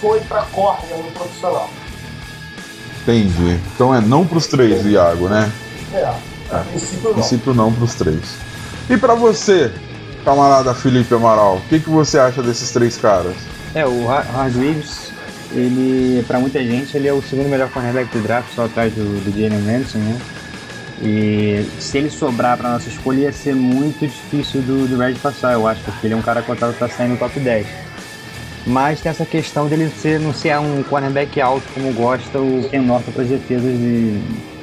foi 0.00 0.20
para 0.20 0.42
córnea 0.46 0.96
no 0.96 1.10
profissional. 1.10 1.68
Entendi. 3.02 3.60
Então 3.74 3.94
é 3.94 4.00
não 4.00 4.26
pros 4.26 4.46
três, 4.46 4.86
Iago, 4.86 5.28
né? 5.28 5.52
É, 5.92 6.04
a 6.50 6.58
princípio 6.60 7.08
não. 7.08 7.14
princípio 7.14 7.54
não 7.54 7.72
pros 7.72 7.94
três. 7.94 8.51
E 8.92 8.96
pra 8.98 9.14
você, 9.14 9.72
camarada 10.22 10.74
Felipe 10.74 11.14
Amaral, 11.14 11.56
o 11.56 11.60
que, 11.68 11.80
que 11.80 11.88
você 11.88 12.18
acha 12.18 12.42
desses 12.42 12.70
três 12.70 12.96
caras? 12.98 13.34
É, 13.74 13.86
o 13.86 14.06
Har- 14.06 14.26
Hargreaves, 14.36 15.10
ele, 15.50 16.22
pra 16.28 16.38
muita 16.38 16.62
gente, 16.62 16.94
ele 16.94 17.08
é 17.08 17.12
o 17.12 17.22
segundo 17.22 17.48
melhor 17.48 17.70
cornerback 17.70 18.10
do 18.14 18.22
draft, 18.22 18.52
só 18.54 18.66
atrás 18.66 18.92
do, 18.92 19.02
do 19.24 19.30
Jalen 19.30 19.60
né? 19.62 20.20
E 21.00 21.66
se 21.80 21.96
ele 21.96 22.10
sobrar 22.10 22.58
pra 22.58 22.68
nossa 22.68 22.90
escolha, 22.90 23.20
ia 23.22 23.32
ser 23.32 23.54
muito 23.54 24.06
difícil 24.06 24.60
do, 24.60 24.86
do 24.86 24.98
Red 24.98 25.14
passar, 25.14 25.54
eu 25.54 25.66
acho, 25.66 25.80
porque 25.84 26.06
ele 26.06 26.12
é 26.14 26.16
um 26.16 26.22
cara 26.22 26.42
cotado 26.42 26.74
pra 26.74 26.86
sair 26.88 27.08
no 27.08 27.16
top 27.16 27.40
10. 27.40 27.66
Mas 28.66 29.00
tem 29.00 29.10
essa 29.10 29.24
questão 29.24 29.66
dele 29.68 29.90
ser, 30.00 30.20
não 30.20 30.32
ser 30.34 30.56
um 30.58 30.82
cornerback 30.84 31.40
alto 31.40 31.64
como 31.74 31.92
gosta 31.94 32.38
o 32.38 32.68
Ken 32.70 32.82
Norton 32.82 33.10
para 33.10 33.22
as 33.22 33.28
defesas 33.30 33.72
de, 33.72 34.20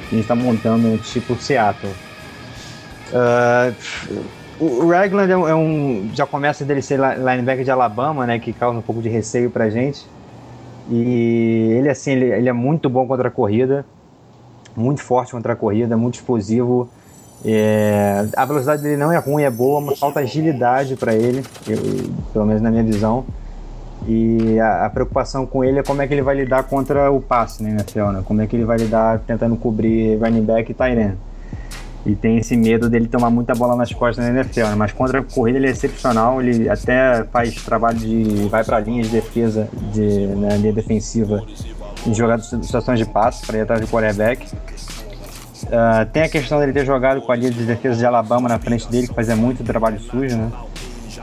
que 0.08 0.12
a 0.12 0.14
gente 0.14 0.20
está 0.22 0.34
montando, 0.36 0.96
tipo 0.98 1.36
Seattle. 1.36 1.92
Ah, 3.12 3.72
o 4.60 4.88
Ragland 4.88 5.32
é 5.32 5.36
um, 5.36 5.48
é 5.48 5.54
um- 5.54 6.10
Já 6.14 6.26
começa 6.26 6.64
dele 6.64 6.82
ser 6.82 6.98
li- 6.98 7.16
linebacker 7.18 7.64
de 7.64 7.70
Alabama, 7.70 8.26
né? 8.26 8.38
Que 8.38 8.52
causa 8.52 8.78
um 8.78 8.82
pouco 8.82 9.00
de 9.00 9.08
receio 9.08 9.50
pra 9.50 9.70
gente. 9.70 10.06
E 10.90 11.74
ele, 11.78 11.88
assim, 11.88 12.12
ele, 12.12 12.26
ele 12.26 12.48
é 12.48 12.52
muito 12.52 12.88
bom 12.90 13.06
contra 13.06 13.28
a 13.28 13.30
corrida. 13.30 13.84
Muito 14.76 15.02
forte 15.02 15.32
contra 15.32 15.52
a 15.52 15.56
corrida, 15.56 15.96
muito 15.96 16.14
explosivo. 16.14 16.88
É, 17.44 18.26
a 18.36 18.44
velocidade 18.44 18.82
dele 18.82 18.96
não 18.98 19.10
é 19.10 19.16
ruim, 19.18 19.42
é 19.44 19.50
boa, 19.50 19.80
mas 19.80 19.98
falta 19.98 20.20
agilidade 20.20 20.94
para 20.94 21.14
ele, 21.14 21.42
eu- 21.66 22.10
pelo 22.32 22.44
menos 22.44 22.60
na 22.60 22.70
minha 22.70 22.82
visão. 22.82 23.24
E 24.06 24.58
a, 24.60 24.86
a 24.86 24.90
preocupação 24.90 25.46
com 25.46 25.64
ele 25.64 25.78
é 25.78 25.82
como 25.82 26.00
é 26.02 26.06
que 26.06 26.14
ele 26.14 26.22
vai 26.22 26.34
lidar 26.36 26.64
contra 26.64 27.10
o 27.10 27.20
passe, 27.20 27.62
né, 27.62 27.70
NFL? 27.70 28.22
Como 28.24 28.40
é 28.42 28.46
que 28.46 28.56
ele 28.56 28.64
vai 28.64 28.76
lidar 28.78 29.20
tentando 29.20 29.56
cobrir 29.56 30.16
running 30.18 30.42
back 30.42 30.70
e 30.70 30.74
tight 30.74 30.98
end. 30.98 31.16
E 32.06 32.14
tem 32.14 32.38
esse 32.38 32.56
medo 32.56 32.88
dele 32.88 33.06
tomar 33.06 33.28
muita 33.28 33.54
bola 33.54 33.76
nas 33.76 33.92
costas 33.92 34.24
na 34.24 34.30
NFL, 34.40 34.68
né? 34.68 34.74
Mas 34.74 34.92
contra 34.92 35.20
a 35.20 35.22
corrida 35.22 35.58
ele 35.58 35.66
é 35.66 35.70
excepcional, 35.70 36.40
ele 36.40 36.68
até 36.68 37.24
faz 37.24 37.54
trabalho 37.56 37.98
de. 37.98 38.48
vai 38.48 38.64
para 38.64 38.80
linha 38.80 39.02
de 39.02 39.10
defesa, 39.10 39.68
de, 39.92 40.26
na 40.28 40.56
linha 40.56 40.72
defensiva, 40.72 41.44
em 42.06 42.14
jogadas 42.14 42.46
situações 42.46 42.98
de 42.98 43.04
passe 43.04 43.46
para 43.46 43.58
ir 43.58 43.60
atrás 43.60 43.80
do 43.82 43.86
quarterback. 43.86 44.46
Ah, 45.70 46.06
tem 46.10 46.22
a 46.22 46.28
questão 46.28 46.58
dele 46.58 46.72
ter 46.72 46.86
jogado 46.86 47.20
com 47.20 47.30
a 47.32 47.36
linha 47.36 47.50
de 47.50 47.64
defesa 47.64 47.96
de 47.96 48.06
Alabama 48.06 48.48
na 48.48 48.58
frente 48.58 48.88
dele, 48.88 49.06
que 49.06 49.14
fazia 49.14 49.36
muito 49.36 49.62
trabalho 49.62 50.00
sujo, 50.00 50.36
né? 50.36 50.50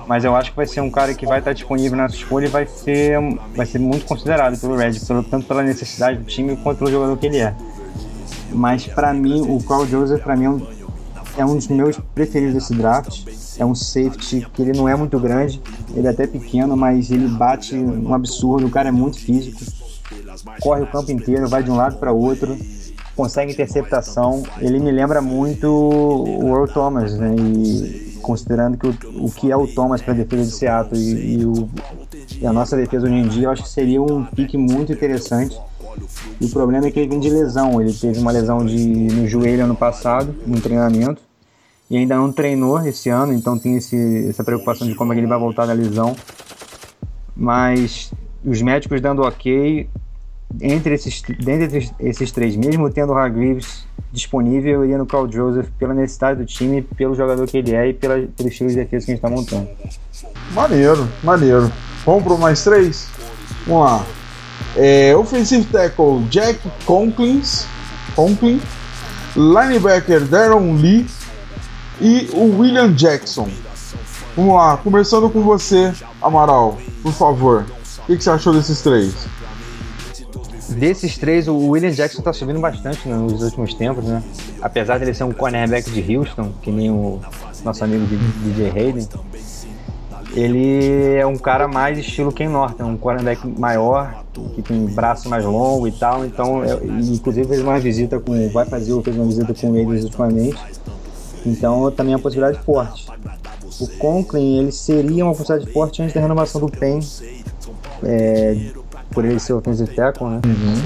Mas 0.07 0.23
eu 0.23 0.35
acho 0.35 0.51
que 0.51 0.55
vai 0.55 0.65
ser 0.65 0.79
um 0.79 0.89
cara 0.89 1.13
que 1.13 1.25
vai 1.25 1.39
estar 1.39 1.51
disponível 1.53 1.97
nessa 1.97 2.15
escolha 2.15 2.45
e 2.45 2.49
vai 2.49 2.65
ser, 2.65 3.17
vai 3.55 3.65
ser 3.65 3.79
muito 3.79 4.05
considerado 4.05 4.57
pelo 4.57 4.77
Red, 4.77 4.99
pelo, 5.05 5.23
tanto 5.23 5.45
pela 5.45 5.63
necessidade 5.63 6.19
do 6.19 6.23
time 6.23 6.55
quanto 6.55 6.77
pelo 6.77 6.91
jogador 6.91 7.17
que 7.17 7.25
ele 7.25 7.39
é. 7.39 7.53
Mas 8.51 8.87
pra 8.87 9.13
mim, 9.13 9.41
o 9.41 9.61
Carl 9.63 9.85
Joseph 9.85 10.23
pra 10.23 10.35
mim 10.35 10.45
é 10.45 10.49
um, 10.49 10.67
é 11.37 11.45
um 11.45 11.55
dos 11.55 11.67
meus 11.67 11.99
preferidos 12.13 12.53
desse 12.53 12.73
draft. 12.73 13.25
É 13.59 13.65
um 13.65 13.73
safety 13.73 14.47
que 14.53 14.61
ele 14.61 14.77
não 14.77 14.87
é 14.87 14.95
muito 14.95 15.19
grande, 15.19 15.61
ele 15.95 16.05
é 16.05 16.11
até 16.11 16.27
pequeno, 16.27 16.77
mas 16.77 17.09
ele 17.09 17.27
bate 17.27 17.75
um 17.75 18.13
absurdo. 18.13 18.67
O 18.67 18.69
cara 18.69 18.89
é 18.89 18.91
muito 18.91 19.19
físico, 19.19 19.59
corre 20.61 20.83
o 20.83 20.87
campo 20.87 21.11
inteiro, 21.11 21.47
vai 21.47 21.63
de 21.63 21.71
um 21.71 21.75
lado 21.75 21.97
para 21.97 22.11
outro, 22.11 22.55
consegue 23.15 23.51
interceptação. 23.51 24.43
Ele 24.59 24.79
me 24.79 24.91
lembra 24.91 25.21
muito 25.21 25.67
o 25.67 26.47
Earl 26.49 26.67
Thomas, 26.67 27.17
né? 27.17 27.35
E 27.35 28.07
considerando 28.21 28.77
que 28.77 28.87
o, 28.87 29.25
o 29.25 29.31
que 29.31 29.51
é 29.51 29.55
o 29.55 29.65
Thomas 29.67 30.01
para 30.01 30.13
a 30.13 30.17
defesa 30.17 30.43
de 30.43 30.51
Seattle 30.51 31.01
e, 31.01 31.39
e 31.39 31.45
o, 31.45 31.69
e 32.39 32.45
a 32.45 32.51
nossa 32.51 32.75
defesa 32.75 33.05
hoje 33.05 33.15
em 33.15 33.27
dia, 33.27 33.45
eu 33.45 33.51
acho 33.51 33.63
que 33.63 33.69
seria 33.69 34.01
um 34.01 34.25
pique 34.25 34.57
muito 34.57 34.91
interessante. 34.91 35.57
E 36.39 36.45
o 36.45 36.49
problema 36.49 36.87
é 36.87 36.91
que 36.91 36.99
ele 36.99 37.09
vem 37.09 37.19
de 37.19 37.29
lesão. 37.29 37.81
Ele 37.81 37.93
teve 37.93 38.19
uma 38.19 38.31
lesão 38.31 38.65
de, 38.65 38.77
no 38.77 39.27
joelho 39.27 39.63
ano 39.63 39.75
passado, 39.75 40.35
no 40.45 40.59
treinamento, 40.61 41.21
e 41.89 41.97
ainda 41.97 42.15
não 42.15 42.31
treinou 42.31 42.85
esse 42.85 43.09
ano, 43.09 43.33
então 43.33 43.57
tem 43.57 43.77
esse, 43.77 44.27
essa 44.29 44.43
preocupação 44.43 44.87
de 44.87 44.95
como 44.95 45.13
é 45.13 45.15
que 45.15 45.21
ele 45.21 45.27
vai 45.27 45.39
voltar 45.39 45.65
da 45.65 45.73
lesão. 45.73 46.15
Mas 47.35 48.11
os 48.43 48.61
médicos 48.61 48.99
dando 48.99 49.21
ok, 49.21 49.87
entre 50.61 50.93
esses, 50.93 51.21
dentre 51.21 51.89
esses, 51.99 52.31
três, 52.31 52.55
mesmo 52.55 52.89
tendo 52.89 53.11
o 53.11 53.15
Hargreaves 53.15 53.85
disponível, 54.11 54.83
iria 54.83 54.97
no 54.97 55.05
Carl 55.05 55.31
Joseph 55.31 55.69
pela 55.77 55.93
necessidade 55.93 56.39
do 56.39 56.45
time, 56.45 56.81
pelo 56.81 57.15
jogador 57.15 57.45
que 57.47 57.57
ele 57.57 57.75
é 57.75 57.89
e 57.89 57.93
pela, 57.93 58.27
pelo 58.35 58.49
estilo 58.49 58.69
de 58.69 58.75
defesa 58.75 59.05
que 59.05 59.11
a 59.11 59.15
gente 59.15 59.25
está 59.25 59.29
montando. 59.29 59.69
Maneiro, 60.53 61.07
maneiro. 61.23 61.71
Vamos 62.05 62.23
pro 62.23 62.37
mais 62.37 62.63
três? 62.63 63.07
Vamos 63.65 63.83
lá. 63.83 64.05
É, 64.77 65.15
offensive 65.15 65.65
tackle 65.65 66.23
Jack 66.29 66.59
Conklins, 66.85 67.65
Conklin, 68.15 68.61
linebacker 69.35 70.23
Darren 70.25 70.73
Lee 70.75 71.07
e 71.99 72.29
o 72.33 72.59
William 72.59 72.93
Jackson. 72.93 73.49
Vamos 74.35 74.53
lá, 74.53 74.77
começando 74.77 75.31
com 75.31 75.41
você, 75.41 75.91
Amaral, 76.21 76.77
por 77.01 77.11
favor. 77.11 77.65
O 78.03 78.05
que, 78.05 78.17
que 78.17 78.23
você 78.23 78.29
achou 78.29 78.53
desses 78.53 78.79
três? 78.81 79.15
Desses 80.69 81.17
três, 81.17 81.47
o 81.47 81.57
William 81.69 81.91
Jackson 81.91 82.21
tá 82.21 82.31
subindo 82.31 82.59
bastante 82.59 83.07
nos 83.07 83.41
últimos 83.41 83.73
tempos, 83.73 84.05
né? 84.05 84.21
Apesar 84.61 84.99
dele 84.99 85.13
ser 85.15 85.23
um 85.23 85.31
cornerback 85.31 85.89
de 85.89 86.15
Houston, 86.15 86.53
que 86.61 86.69
nem 86.69 86.91
o 86.91 87.19
nosso 87.63 87.83
amigo 87.83 88.05
DJ 88.43 88.69
Hayden, 88.69 89.07
ele 90.37 91.15
é 91.15 91.25
um 91.25 91.35
cara 91.35 91.67
mais 91.67 91.97
estilo 91.97 92.31
Ken 92.31 92.47
Norton, 92.47 92.83
um 92.83 92.97
cornerback 92.97 93.47
maior, 93.59 94.23
que 94.53 94.61
tem 94.61 94.85
braço 94.85 95.27
mais 95.27 95.43
longo 95.43 95.87
e 95.87 95.91
tal, 95.91 96.23
então, 96.23 96.63
é, 96.63 96.75
inclusive 97.01 97.47
fez 97.47 97.61
uma 97.61 97.79
visita 97.79 98.19
com, 98.19 98.47
vai 98.49 98.65
fazer, 98.67 99.01
fez 99.01 99.15
uma 99.15 99.25
visita 99.25 99.51
com 99.51 99.75
eles 99.75 100.03
ultimamente, 100.03 100.57
então 101.43 101.89
também 101.89 102.13
é 102.13 102.17
uma 102.17 102.21
possibilidade 102.21 102.63
forte. 102.63 103.07
O 103.79 103.87
Conklin, 103.97 104.59
ele 104.59 104.71
seria 104.71 105.25
uma 105.25 105.33
possibilidade 105.33 105.73
forte 105.73 106.03
antes 106.03 106.13
da 106.13 106.21
renovação 106.21 106.61
do 106.61 106.67
Penn, 106.67 106.99
é, 108.03 108.71
por 109.09 109.25
ele 109.25 109.39
ser 109.39 109.53
offensive 109.53 109.91
tackle, 109.95 110.27
né? 110.27 110.41
Uhum. 110.45 110.83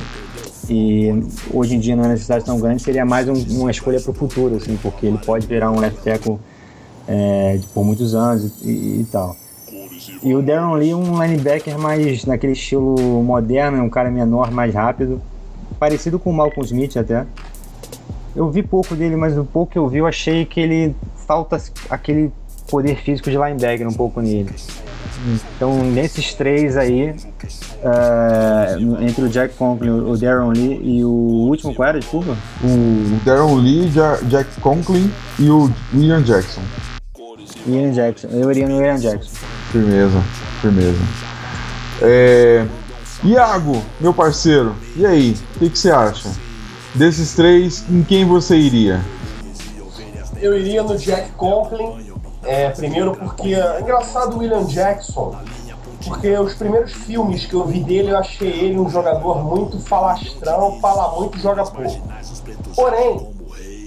E 0.70 1.26
hoje 1.54 1.76
em 1.76 1.80
dia 1.80 1.94
não 1.98 2.06
é 2.06 2.08
necessidade 2.08 2.46
tão 2.46 2.58
grande, 2.58 2.82
seria 2.82 3.06
mais 3.06 3.28
um, 3.28 3.34
uma 3.60 3.70
escolha 3.70 4.00
para 4.00 4.12
o 4.12 4.14
futuro, 4.14 4.56
assim, 4.56 4.78
porque 4.82 5.08
ele 5.08 5.18
pode 5.18 5.46
virar 5.46 5.70
um 5.72 5.80
left 5.80 6.02
tackle 6.02 6.40
é, 7.08 7.60
por 7.74 7.84
muitos 7.84 8.16
anos 8.16 8.50
e, 8.62 8.70
e, 8.70 9.02
e, 9.02 9.08
tal. 9.12 9.36
E 10.24 10.34
o 10.34 10.42
Darren 10.42 10.76
Lee, 10.78 10.94
um 10.94 11.22
linebacker 11.22 11.78
mais 11.78 12.26
naquele 12.26 12.54
estilo 12.54 12.96
moderno, 13.24 13.84
um 13.84 13.90
cara 13.90 14.10
menor, 14.10 14.52
mais 14.52 14.74
rápido, 14.74 15.22
parecido 15.80 16.20
com 16.20 16.30
o 16.30 16.34
Malcolm 16.34 16.66
Smith 16.66 16.98
até. 16.98 17.26
Eu 18.36 18.50
vi 18.50 18.64
pouco 18.64 18.96
dele, 18.96 19.16
mas 19.16 19.38
o 19.38 19.44
pouco 19.44 19.74
que 19.74 19.78
eu 19.78 19.88
vi, 19.88 19.98
eu 19.98 20.08
achei 20.08 20.46
que 20.46 20.60
ele 20.60 20.96
falta 21.28 21.62
aquele 21.90 22.32
poder 22.70 22.96
físico 22.96 23.30
de 23.30 23.38
linebacker 23.38 23.88
um 23.88 23.94
pouco 23.94 24.22
nele. 24.22 24.54
Então, 25.56 25.84
nesses 25.84 26.34
três 26.34 26.76
aí, 26.76 27.12
uh, 27.12 29.04
entre 29.04 29.26
o 29.26 29.30
Jack 29.30 29.54
Conklin, 29.56 29.90
o 29.90 30.18
Darren 30.18 30.52
Lee 30.52 30.82
e 30.82 31.06
o 31.06 31.10
último, 31.10 31.76
qual 31.76 31.90
era, 31.90 32.00
desculpa? 32.00 32.36
O 32.64 33.24
Darren 33.24 33.56
Lee, 33.58 33.92
Jack 34.28 34.60
Conklin 34.62 35.12
e 35.38 35.50
o 35.50 35.70
William 35.94 36.24
Jackson. 36.24 36.62
William 37.68 37.92
Jackson, 37.92 38.30
eu 38.30 38.50
iria 38.50 38.68
no 38.68 38.78
William 38.78 38.98
Jackson. 38.98 39.51
Firmeza, 39.72 40.22
firmeza. 40.62 41.00
É... 42.02 42.66
Iago, 43.24 43.82
meu 44.00 44.14
parceiro, 44.14 44.76
e 44.96 45.06
aí, 45.06 45.38
o 45.56 45.60
que, 45.60 45.70
que 45.70 45.78
você 45.78 45.92
acha? 45.92 46.30
Desses 46.96 47.36
três, 47.36 47.86
em 47.90 48.04
quem 48.04 48.26
você 48.26 48.58
iria? 48.58 49.00
Eu 50.42 50.58
iria 50.58 50.82
no 50.82 50.98
Jack 50.98 51.32
Conklin 51.34 52.12
é, 52.44 52.70
primeiro 52.70 53.16
porque 53.16 53.54
é 53.54 53.82
engraçado 53.82 54.36
o 54.36 54.40
William 54.40 54.66
Jackson, 54.66 55.36
porque 56.06 56.36
os 56.38 56.56
primeiros 56.56 56.92
filmes 56.92 57.46
que 57.46 57.54
eu 57.54 57.66
vi 57.66 57.84
dele 57.84 58.12
eu 58.12 58.18
achei 58.18 58.50
ele 58.50 58.80
um 58.80 58.90
jogador 58.90 59.44
muito 59.44 59.80
falastrão, 59.80 60.80
fala 60.80 61.20
muito, 61.20 61.38
joga 61.40 61.64
pouco. 61.64 62.02
Porém, 62.76 63.28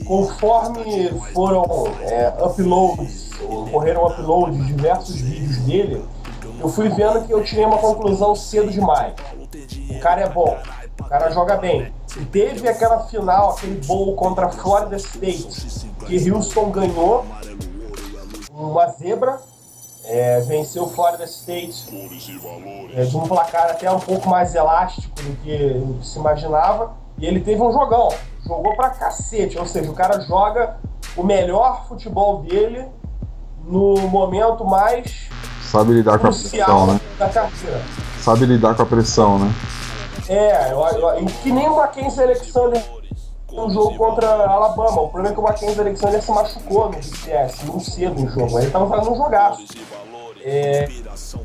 conforme 0.06 1.10
foram 1.32 1.64
é, 2.02 2.32
uploads, 2.40 3.30
ocorreram 3.42 4.06
uploads 4.06 4.56
de 4.58 4.72
diversos 4.72 5.16
vídeos 5.16 5.43
dele, 5.64 6.04
eu 6.60 6.68
fui 6.68 6.88
vendo 6.88 7.26
que 7.26 7.32
eu 7.32 7.42
tirei 7.42 7.64
uma 7.64 7.78
conclusão 7.78 8.34
cedo 8.34 8.70
demais. 8.70 9.14
O 9.90 10.00
cara 10.00 10.22
é 10.22 10.28
bom, 10.28 10.56
o 11.00 11.04
cara 11.04 11.30
joga 11.30 11.56
bem. 11.56 11.92
E 12.16 12.24
teve 12.26 12.68
aquela 12.68 13.00
final, 13.06 13.50
aquele 13.50 13.84
bowl 13.86 14.14
contra 14.14 14.48
Florida 14.48 14.96
State, 14.96 15.92
que 16.06 16.30
Houston 16.30 16.70
ganhou 16.70 17.24
uma 18.52 18.86
zebra, 18.88 19.40
é, 20.04 20.40
venceu 20.40 20.86
Florida 20.88 21.24
State 21.24 21.86
é, 22.94 23.04
de 23.04 23.16
um 23.16 23.26
placar 23.26 23.70
até 23.70 23.90
um 23.90 23.98
pouco 23.98 24.28
mais 24.28 24.54
elástico 24.54 25.14
do 25.22 25.36
que, 25.36 25.56
do 25.74 25.94
que 25.98 26.06
se 26.06 26.18
imaginava. 26.18 26.92
E 27.18 27.26
ele 27.26 27.40
teve 27.40 27.62
um 27.62 27.72
jogão, 27.72 28.08
jogou 28.46 28.76
pra 28.76 28.90
cacete, 28.90 29.58
ou 29.58 29.66
seja, 29.66 29.90
o 29.90 29.94
cara 29.94 30.20
joga 30.20 30.76
o 31.16 31.22
melhor 31.22 31.86
futebol 31.86 32.42
dele 32.42 32.86
no 33.64 33.96
momento 34.08 34.64
mais 34.64 35.30
sabe 35.74 35.92
lidar 35.92 36.18
com 36.20 36.28
a 36.28 36.30
pressão, 36.30 36.86
né? 36.86 37.00
da 37.18 37.28
carreira. 37.28 37.82
Sabe 38.20 38.46
lidar 38.46 38.74
com 38.76 38.82
a 38.82 38.86
pressão, 38.86 39.38
né? 39.40 39.52
É, 40.28 40.72
eu, 40.72 40.78
eu, 40.78 41.26
que 41.42 41.50
nem 41.50 41.68
o 41.68 41.76
Mackenzie 41.76 42.22
Alexander 42.22 42.82
um 43.52 43.70
jogo 43.70 43.96
contra 43.96 44.28
Alabama. 44.28 45.02
O 45.02 45.08
problema 45.08 45.28
é 45.28 45.32
que 45.32 45.40
o 45.40 45.42
Mackenzie 45.42 45.80
Alexander 45.80 46.22
se 46.22 46.30
machucou 46.30 46.84
no 46.86 46.90
BCS, 46.90 47.62
muito 47.64 47.90
cedo 47.90 48.20
no 48.20 48.30
jogo. 48.30 48.58
Ele 48.58 48.66
estava 48.66 48.88
fazendo 48.88 49.12
um 49.12 49.16
jogaço. 49.16 49.64
É, 50.46 50.88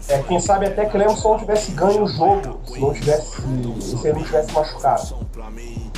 é, 0.10 0.24
quem 0.24 0.40
sabe 0.40 0.68
até 0.68 0.86
que 0.86 0.92
Clemson 0.92 1.38
tivesse 1.40 1.72
ganho 1.72 2.04
o 2.04 2.08
jogo 2.08 2.60
se 2.66 2.80
não 2.80 2.94
tivesse 2.94 3.42
se 3.82 4.08
ele 4.08 4.20
não 4.20 4.26
tivesse 4.26 4.52
machucado. 4.52 5.16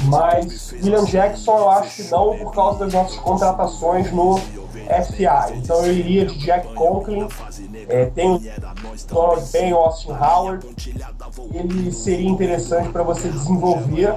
Mas 0.06 0.72
William 0.74 1.06
Jackson 1.06 1.58
eu 1.58 1.70
acho 1.70 1.96
que 1.96 2.12
não 2.12 2.38
por 2.38 2.54
causa 2.54 2.80
das 2.80 2.94
nossas 2.94 3.18
contratações 3.18 4.12
no 4.12 4.40
FA. 4.40 5.54
Então 5.56 5.86
eu 5.86 5.94
iria 5.94 6.26
de 6.26 6.38
Jack 6.40 6.74
Conklin, 6.74 7.28
é, 7.88 8.06
tem 8.06 8.32
o 8.32 8.42
Donald 9.08 9.52
Payne, 9.52 9.72
Austin 9.74 10.12
Howard. 10.12 10.68
Ele 11.54 11.92
seria 11.92 12.30
interessante 12.30 12.90
para 12.90 13.04
você 13.04 13.30
desenvolver. 13.30 14.16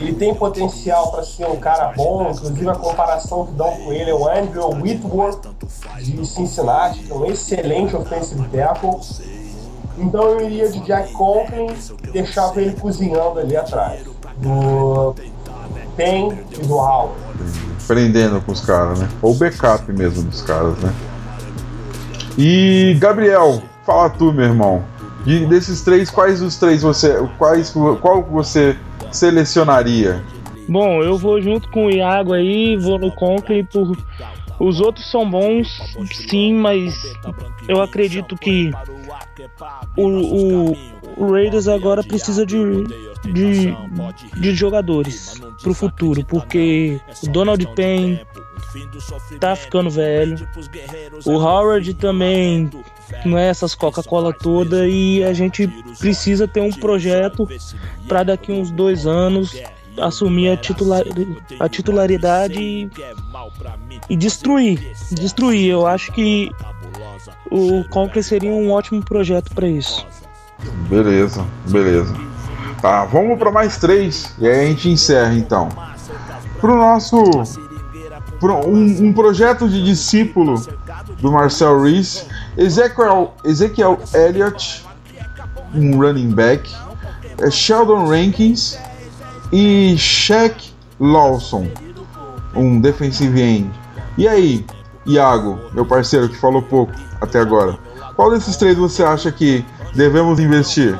Ele 0.00 0.14
tem 0.14 0.34
potencial 0.34 1.12
para 1.12 1.22
ser 1.22 1.46
um 1.46 1.56
cara 1.56 1.92
bom, 1.92 2.30
inclusive 2.30 2.68
a 2.68 2.74
comparação 2.74 3.46
que 3.46 3.52
dão 3.52 3.70
com 3.76 3.92
ele 3.92 4.10
é 4.10 4.14
o 4.14 4.28
Andrew 4.28 4.70
Whitworth 4.70 5.46
de 6.00 6.26
Cincinnati, 6.26 6.98
que 7.00 7.12
é 7.12 7.14
um 7.14 7.24
excelente 7.26 7.94
offensive 7.94 8.42
tackle. 8.48 8.98
Então 9.96 10.24
eu 10.24 10.40
iria 10.40 10.68
de 10.68 10.80
Jack 10.80 11.12
Conklin 11.12 11.68
e 12.02 12.10
deixava 12.10 12.60
ele 12.60 12.74
cozinhando 12.74 13.38
ali 13.38 13.56
atrás. 13.56 14.13
Do 14.44 15.14
Penn 15.96 16.32
e 16.52 16.66
do 16.66 16.74
Howard 16.74 17.24
prendendo 17.86 18.40
com 18.40 18.52
os 18.52 18.60
caras, 18.60 18.98
né? 18.98 19.08
Ou 19.22 19.34
backup 19.34 19.90
mesmo 19.92 20.22
dos 20.22 20.42
caras, 20.42 20.76
né? 20.78 20.92
E 22.36 22.96
Gabriel, 22.98 23.62
fala 23.84 24.10
tu, 24.10 24.32
meu 24.32 24.46
irmão. 24.46 24.84
De, 25.24 25.46
desses 25.46 25.82
três, 25.82 26.10
quais 26.10 26.42
os 26.42 26.56
três 26.56 26.82
você, 26.82 27.16
quais, 27.38 27.74
qual 28.00 28.22
você 28.22 28.76
selecionaria? 29.10 30.22
Bom, 30.68 31.02
eu 31.02 31.16
vou 31.16 31.40
junto 31.40 31.68
com 31.70 31.86
o 31.86 31.90
Iago 31.90 32.32
aí, 32.32 32.76
vou 32.76 32.98
no 32.98 33.12
Conklin 33.12 33.64
por 33.64 33.96
os 34.58 34.80
outros 34.80 35.10
são 35.10 35.28
bons, 35.28 35.68
sim, 36.28 36.54
mas 36.54 36.94
eu 37.68 37.80
acredito 37.80 38.36
que 38.36 38.70
o, 39.96 40.06
o, 40.06 40.76
o 41.16 41.32
Raiders 41.32 41.68
agora 41.68 42.02
precisa 42.02 42.46
de, 42.46 42.56
de, 43.32 43.74
de 44.40 44.54
jogadores 44.54 45.40
pro 45.62 45.74
futuro, 45.74 46.24
porque 46.24 47.00
o 47.22 47.28
Donald 47.28 47.66
Payne 47.74 48.20
tá 49.40 49.54
ficando 49.56 49.90
velho, 49.90 50.48
o 51.24 51.32
Howard 51.32 51.94
também 51.94 52.70
não 53.24 53.38
é 53.38 53.48
essas 53.48 53.74
Coca-Cola 53.74 54.32
toda 54.32 54.86
e 54.88 55.22
a 55.24 55.32
gente 55.32 55.66
precisa 55.98 56.48
ter 56.48 56.60
um 56.60 56.70
projeto 56.70 57.48
para 58.08 58.22
daqui 58.22 58.52
uns 58.52 58.70
dois 58.70 59.06
anos 59.06 59.54
assumir 59.96 60.48
a, 60.50 60.56
titular, 60.56 61.04
a 61.60 61.68
titularidade 61.68 62.90
e, 64.08 64.16
destruir, 64.16 64.92
destruir. 65.10 65.70
Eu 65.70 65.86
acho 65.86 66.12
que 66.12 66.50
o 67.50 67.84
Conklin 67.90 68.22
seria 68.22 68.50
um 68.50 68.70
ótimo 68.70 69.02
projeto 69.02 69.54
para 69.54 69.68
isso. 69.68 70.06
Beleza, 70.88 71.44
beleza. 71.68 72.14
Tá, 72.80 73.04
vamos 73.06 73.38
para 73.38 73.50
mais 73.50 73.78
três 73.78 74.34
e 74.38 74.46
aí 74.46 74.66
a 74.66 74.68
gente 74.68 74.90
encerra 74.90 75.34
então. 75.34 75.68
Pro 76.60 76.76
nosso 76.76 77.16
pro 78.38 78.66
um, 78.66 79.06
um 79.06 79.12
projeto 79.12 79.68
de 79.68 79.82
discípulo 79.82 80.60
do 81.18 81.32
Marcel 81.32 81.80
Reese, 81.80 82.24
Ezekiel, 82.56 83.34
Ezekiel 83.44 83.98
Elliott, 84.12 84.84
um 85.74 85.98
running 85.98 86.30
back, 86.30 86.70
é 87.38 87.50
Sheldon 87.50 88.06
Rankins 88.06 88.78
e 89.52 89.96
Shaq 89.96 90.72
Lawson, 91.00 91.68
um 92.54 92.80
defensive 92.80 93.40
end. 93.40 93.83
E 94.16 94.28
aí, 94.28 94.64
Iago, 95.06 95.58
meu 95.72 95.84
parceiro 95.84 96.28
que 96.28 96.36
falou 96.36 96.62
pouco 96.62 96.92
até 97.20 97.40
agora, 97.40 97.76
qual 98.14 98.30
desses 98.30 98.56
três 98.56 98.76
você 98.76 99.02
acha 99.02 99.32
que 99.32 99.64
devemos 99.94 100.38
investir? 100.38 100.98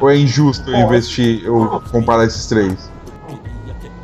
Ou 0.00 0.10
é 0.10 0.16
injusto 0.16 0.70
eu 0.70 0.78
investir 0.78 1.48
ou 1.48 1.80
comparar 1.92 2.24
esses 2.24 2.46
três? 2.46 2.90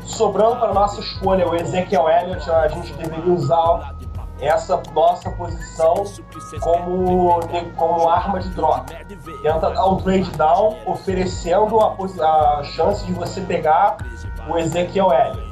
Sobrando 0.05 0.57
para 0.57 0.72
nossa 0.72 1.00
escolha 1.00 1.48
o 1.48 1.55
Ezekiel 1.55 2.09
Elliott, 2.09 2.48
a 2.48 2.68
gente 2.68 2.92
deveria 2.92 3.33
usar 3.33 3.94
essa 4.40 4.81
nossa 4.94 5.31
posição 5.33 6.05
como, 6.61 7.40
como 7.76 8.09
arma 8.09 8.40
de 8.40 8.50
troca. 8.50 8.94
Tenta 9.42 9.70
dar 9.70 9.87
um 9.87 9.96
trade 9.96 10.31
down, 10.33 10.76
oferecendo 10.87 11.79
a, 11.81 11.96
a 12.59 12.62
chance 12.64 13.05
de 13.05 13.12
você 13.12 13.40
pegar 13.40 13.98
o 14.48 14.57
Ezekiel 14.57 15.12
Elliott. 15.12 15.50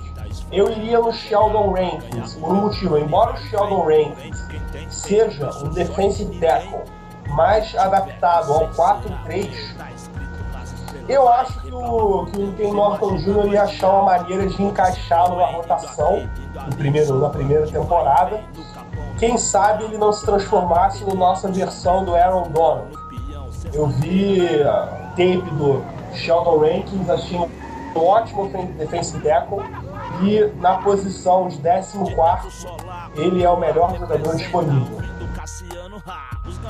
Eu 0.51 0.71
iria 0.71 0.99
no 0.99 1.13
Sheldon 1.13 1.73
Rankins, 1.73 2.35
por 2.37 2.51
um 2.51 2.63
motivo. 2.63 2.97
Embora 2.99 3.35
o 3.35 3.37
Sheldon 3.37 3.83
Rankins 3.83 4.47
seja 4.89 5.51
um 5.63 5.69
defensive 5.71 6.39
tackle 6.39 6.81
mais 7.29 7.75
adaptado 7.77 8.53
ao 8.53 8.69
4-3, 8.71 9.51
eu 11.09 11.29
acho 11.29 11.61
que 11.61 11.73
o, 11.73 12.27
que 12.27 12.43
o 12.43 12.53
Ken 12.53 12.73
Norton 12.73 13.17
Jr. 13.17 13.53
ia 13.53 13.63
achar 13.63 13.91
uma 13.91 14.19
maneira 14.19 14.47
de 14.47 14.63
encaixá-lo 14.63 15.37
na 15.37 15.47
rotação 15.47 16.29
no 16.67 16.77
primeiro, 16.77 17.19
na 17.19 17.31
primeira 17.31 17.67
temporada. 17.67 18.41
Quem 19.19 19.37
sabe 19.37 19.85
ele 19.85 19.99
não 19.99 20.13
se 20.13 20.25
transformasse 20.25 21.05
na 21.05 21.15
nossa 21.15 21.51
versão 21.51 22.05
do 22.05 22.15
Aaron 22.15 22.51
Donald. 22.51 22.97
Eu 23.73 23.87
vi 23.87 24.41
uh, 24.61 24.87
tape 25.11 25.51
do 25.53 25.85
Sheldon 26.15 26.59
Rankins, 26.59 27.09
achei 27.09 27.39
um 27.39 27.49
ótimo 27.97 28.49
defensive 28.77 29.21
tackle 29.23 29.63
e 30.23 30.53
na 30.61 30.79
posição 30.79 31.49
de 31.49 31.59
14 31.59 31.99
ele 33.15 33.43
é 33.43 33.51
o 33.51 33.59
melhor 33.59 33.97
jogador 33.99 34.37
disponível. 34.37 34.99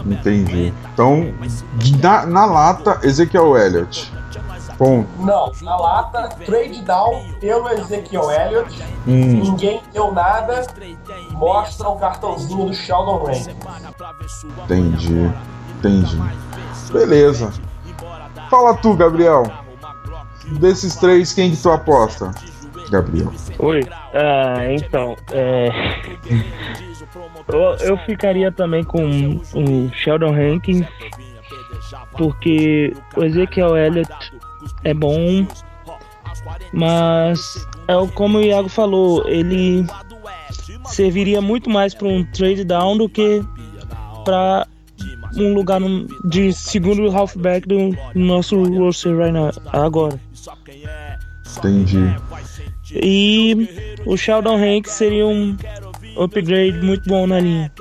Entendi. 0.04 0.72
Então, 0.92 1.34
na, 2.00 2.26
na 2.26 2.44
lata, 2.46 3.00
Ezequiel 3.02 3.56
Elliott. 3.56 4.12
Ponto. 4.76 5.08
Não, 5.18 5.52
na 5.62 5.76
lata, 5.76 6.28
trade 6.44 6.82
down 6.82 7.24
pelo 7.40 7.68
Ezequiel 7.70 8.30
Elliott. 8.30 8.82
Hum. 9.06 9.40
Ninguém 9.42 9.82
deu 9.92 10.12
nada. 10.12 10.66
Mostra 11.32 11.88
o 11.88 11.98
cartãozinho 11.98 12.66
do 12.66 12.74
Sheldon 12.74 13.24
Rankins. 13.24 13.48
Entendi. 14.64 15.34
Entendi. 15.78 16.18
Beleza. 16.92 17.52
Fala 18.48 18.74
tu, 18.76 18.94
Gabriel. 18.94 19.44
Desses 20.60 20.96
três, 20.96 21.32
quem 21.32 21.50
que 21.50 21.56
tu 21.60 21.70
aposta? 21.70 22.32
Gabriel. 22.90 23.32
Oi. 23.58 23.80
Ah, 24.14 24.64
então, 24.70 25.16
é... 25.32 25.68
eu, 27.48 27.60
eu 27.80 27.98
ficaria 27.98 28.50
também 28.52 28.84
com 28.84 29.40
o 29.54 29.92
Sheldon 29.92 30.32
Rankins, 30.32 30.86
porque 32.16 32.94
o 33.16 33.24
Ezekiel 33.24 33.76
Elliott 33.76 34.12
é 34.84 34.94
bom, 34.94 35.46
mas 36.72 37.66
é 37.88 37.94
como 38.14 38.38
o 38.38 38.42
Iago 38.42 38.68
falou, 38.68 39.28
ele 39.28 39.86
serviria 40.86 41.40
muito 41.40 41.70
mais 41.70 41.94
para 41.94 42.08
um 42.08 42.24
trade 42.24 42.64
down 42.64 42.96
do 42.96 43.08
que 43.08 43.42
para 44.24 44.66
um 45.36 45.54
lugar 45.54 45.80
de 46.24 46.52
segundo 46.52 47.10
halfback 47.10 47.66
do 47.66 47.96
nosso 48.14 48.62
roster 48.78 49.16
right 49.16 49.32
now, 49.32 49.50
agora. 49.72 50.18
Entendi. 51.56 52.14
E 53.00 53.96
o 54.04 54.16
Sheldon 54.16 54.56
Hanks 54.56 54.92
seria 54.92 55.26
um 55.26 55.56
upgrade 56.16 56.80
muito 56.80 57.08
bom 57.08 57.26
na 57.26 57.40
linha. 57.40 57.72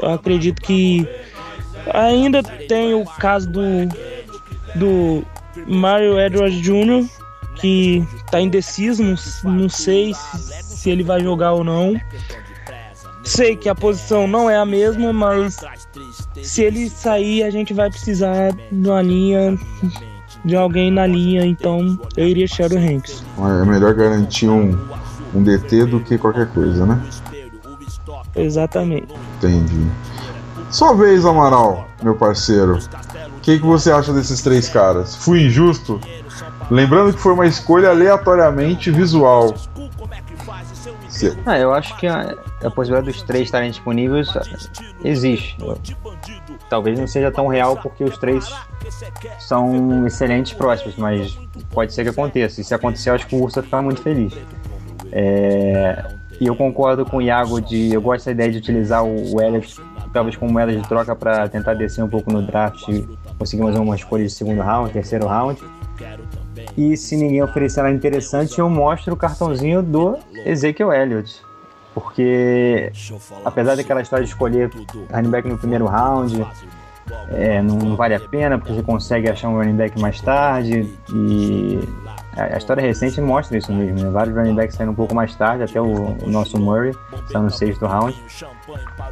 Eu 0.00 0.10
acredito 0.10 0.60
que 0.60 1.06
ainda 1.92 2.42
tem 2.42 2.94
o 2.94 3.04
caso 3.04 3.48
do, 3.50 3.62
do 4.74 5.24
Mario 5.66 6.18
Edwards 6.18 6.60
Jr., 6.60 7.08
que 7.60 8.04
tá 8.30 8.40
indeciso, 8.40 9.02
não, 9.02 9.14
não 9.44 9.68
sei 9.68 10.12
se, 10.12 10.62
se 10.62 10.90
ele 10.90 11.02
vai 11.02 11.20
jogar 11.20 11.52
ou 11.52 11.64
não. 11.64 11.98
Sei 13.22 13.56
que 13.56 13.68
a 13.68 13.74
posição 13.74 14.26
não 14.26 14.50
é 14.50 14.56
a 14.56 14.66
mesma, 14.66 15.12
mas 15.12 15.56
se 16.42 16.62
ele 16.62 16.90
sair, 16.90 17.42
a 17.42 17.50
gente 17.50 17.72
vai 17.72 17.88
precisar 17.88 18.52
de 18.52 18.88
uma 18.88 19.00
linha, 19.00 19.58
de 20.44 20.56
alguém 20.56 20.90
na 20.90 21.06
linha, 21.06 21.44
então 21.44 21.98
eu 22.16 22.28
iria 22.28 22.46
Sheldon 22.46 22.78
Hanks. 22.78 23.24
É 23.38 23.64
melhor 23.64 23.94
garantir 23.94 24.48
um, 24.48 24.78
um 25.34 25.42
DT 25.42 25.86
do 25.86 26.00
que 26.00 26.18
qualquer 26.18 26.48
coisa, 26.48 26.84
né? 26.84 27.02
Exatamente. 28.36 29.14
Entendi. 29.38 29.86
Sua 30.70 30.92
vez, 30.94 31.24
Amaral, 31.24 31.88
meu 32.02 32.14
parceiro. 32.14 32.78
O 33.36 33.40
que, 33.40 33.58
que 33.58 33.64
você 33.64 33.92
acha 33.92 34.12
desses 34.12 34.42
três 34.42 34.68
caras? 34.68 35.14
Fui 35.14 35.46
injusto? 35.46 36.00
Lembrando 36.70 37.12
que 37.12 37.20
foi 37.20 37.32
uma 37.32 37.46
escolha 37.46 37.90
aleatoriamente 37.90 38.90
visual. 38.90 39.54
Ah, 41.46 41.58
eu 41.58 41.72
acho 41.72 41.96
que 41.96 42.06
a, 42.06 42.34
a 42.62 42.70
possibilidade 42.70 43.12
dos 43.12 43.22
três 43.22 43.44
estarem 43.44 43.70
disponíveis 43.70 44.28
existe. 45.04 45.56
Talvez 46.68 46.98
não 46.98 47.06
seja 47.06 47.30
tão 47.30 47.46
real 47.46 47.76
porque 47.76 48.02
os 48.02 48.18
três 48.18 48.52
são 49.38 50.06
excelentes 50.06 50.52
próximos, 50.52 50.96
mas 50.96 51.38
pode 51.70 51.92
ser 51.92 52.04
que 52.04 52.10
aconteça. 52.10 52.60
E 52.60 52.64
se 52.64 52.74
acontecer, 52.74 53.10
eu 53.10 53.14
acho 53.14 53.26
que 53.26 53.36
o 53.36 53.42
Urso 53.42 53.62
vai 53.62 53.82
muito 53.82 54.02
feliz. 54.02 54.32
É, 55.12 56.04
E 56.40 56.46
eu 56.46 56.56
concordo 56.56 57.04
com 57.04 57.18
o 57.18 57.22
Iago 57.22 57.60
de. 57.60 57.92
Eu 57.92 58.02
gosto 58.02 58.26
da 58.26 58.32
ideia 58.32 58.50
de 58.50 58.58
utilizar 58.58 59.04
o, 59.04 59.36
o 59.36 59.38
talvez 60.12 60.36
como 60.36 60.52
moeda 60.52 60.72
de 60.72 60.86
troca 60.88 61.14
para 61.14 61.48
tentar 61.48 61.74
descer 61.74 62.02
um 62.02 62.08
pouco 62.08 62.32
no 62.32 62.42
draft 62.42 62.88
e 62.88 63.06
conseguir 63.38 63.62
mais 63.62 63.76
uma 63.76 63.94
escolha 63.94 64.24
de 64.24 64.30
segundo 64.30 64.60
round, 64.60 64.92
terceiro 64.92 65.26
round. 65.26 65.60
E 66.76 66.96
se 66.96 67.16
ninguém 67.16 67.42
oferecer 67.42 67.82
nada 67.82 67.94
interessante, 67.94 68.58
eu 68.58 68.68
mostro 68.68 69.14
o 69.14 69.16
cartãozinho 69.16 69.82
do 69.82 70.18
Ezekiel 70.44 70.92
Elliott. 70.92 71.40
Porque, 71.94 72.90
apesar 73.44 73.76
daquela 73.76 74.02
história 74.02 74.24
de 74.24 74.30
escolher 74.30 74.68
running 75.12 75.30
back 75.30 75.48
no 75.48 75.56
primeiro 75.56 75.86
round, 75.86 76.44
é, 77.30 77.60
não, 77.60 77.96
vale 77.96 78.14
a 78.14 78.20
pena, 78.20 78.58
porque 78.58 78.72
você 78.72 78.82
consegue 78.82 79.28
achar 79.28 79.48
um 79.48 79.56
running 79.56 79.76
back 79.76 80.00
mais 80.00 80.20
tarde. 80.20 80.90
E 81.12 81.80
a, 82.36 82.56
história 82.56 82.82
recente 82.82 83.20
mostra 83.20 83.58
isso 83.58 83.72
mesmo. 83.72 84.00
Né? 84.00 84.10
Vários 84.10 84.36
running 84.36 84.54
backs 84.54 84.76
saíram 84.76 84.92
um 84.92 84.96
pouco 84.96 85.14
mais 85.14 85.34
tarde, 85.34 85.64
até 85.64 85.80
o, 85.80 86.16
o 86.22 86.30
nosso 86.30 86.58
Murray, 86.58 86.94
saiu 87.30 87.42
no 87.42 87.50
sexto 87.50 87.86
round. 87.86 88.20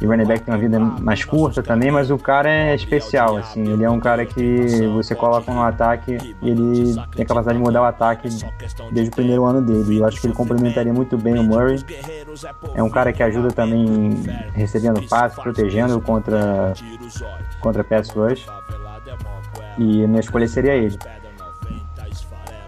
E 0.01 0.05
running 0.05 0.25
back 0.25 0.43
tem 0.43 0.53
uma 0.53 0.59
vida 0.59 0.79
mais 0.79 1.23
curta 1.23 1.63
também, 1.63 1.91
mas 1.91 2.11
o 2.11 2.17
cara 2.17 2.49
é 2.49 2.75
especial, 2.75 3.37
assim. 3.37 3.61
Ele 3.61 3.83
é 3.83 3.89
um 3.89 3.99
cara 3.99 4.25
que 4.25 4.87
você 4.87 5.15
coloca 5.15 5.51
no 5.51 5.61
ataque 5.61 6.17
e 6.41 6.49
ele 6.49 6.95
tem 7.15 7.23
a 7.23 7.27
capacidade 7.27 7.57
de 7.57 7.63
mudar 7.63 7.81
o 7.81 7.85
ataque 7.85 8.27
desde 8.91 9.11
o 9.11 9.15
primeiro 9.15 9.45
ano 9.45 9.61
dele. 9.61 9.99
Eu 9.99 10.05
acho 10.05 10.19
que 10.19 10.27
ele 10.27 10.33
complementaria 10.33 10.93
muito 10.93 11.17
bem 11.17 11.39
o 11.39 11.43
Murray. 11.43 11.83
É 12.75 12.83
um 12.83 12.89
cara 12.89 13.13
que 13.13 13.23
ajuda 13.23 13.49
também 13.49 14.23
recebendo 14.53 15.01
passes, 15.07 15.39
protegendo 15.39 15.99
contra, 16.01 16.73
contra 17.61 17.83
pass 17.83 18.09
rush. 18.09 18.45
E 19.77 20.03
a 20.03 20.07
minha 20.07 20.19
escolha 20.19 20.47
seria 20.47 20.75
ele. 20.75 20.97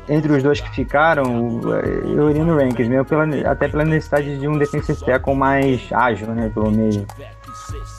Entre 0.08 0.32
os 0.32 0.44
dois 0.44 0.62
que 0.62 0.70
ficaram, 0.70 1.60
eu 2.06 2.30
iria 2.30 2.44
no 2.44 2.56
Rankings, 2.56 2.88
mesmo 2.88 3.06
pela, 3.06 3.26
até 3.50 3.68
pela 3.68 3.84
necessidade 3.84 4.38
de 4.38 4.48
um 4.48 4.58
defensive 4.58 5.04
tackle 5.04 5.36
mais 5.36 5.82
ágil, 5.92 6.28
né, 6.28 6.52
pelo 6.54 6.72
meio. 6.72 7.06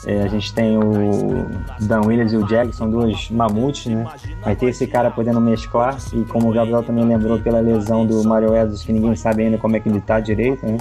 É, 0.05 0.23
a 0.23 0.27
gente 0.27 0.53
tem 0.53 0.77
o 0.77 1.45
Dan 1.81 2.01
Williams 2.05 2.31
e 2.31 2.37
o 2.37 2.73
são 2.73 2.89
dois 2.89 3.29
mamutes, 3.29 3.87
né? 3.87 4.05
Vai 4.41 4.55
ter 4.55 4.67
esse 4.67 4.87
cara 4.87 5.11
podendo 5.11 5.41
mesclar, 5.41 5.97
e 6.13 6.23
como 6.25 6.49
o 6.49 6.53
Gabriel 6.53 6.81
também 6.83 7.05
lembrou 7.05 7.39
pela 7.39 7.59
lesão 7.59 8.05
do 8.05 8.23
Mario 8.23 8.55
Edwards, 8.55 8.83
que 8.83 8.93
ninguém 8.93 9.15
sabe 9.15 9.43
ainda 9.43 9.57
como 9.57 9.75
é 9.75 9.79
que 9.79 9.89
ele 9.89 9.99
tá 9.99 10.19
direito, 10.21 10.65
né? 10.65 10.77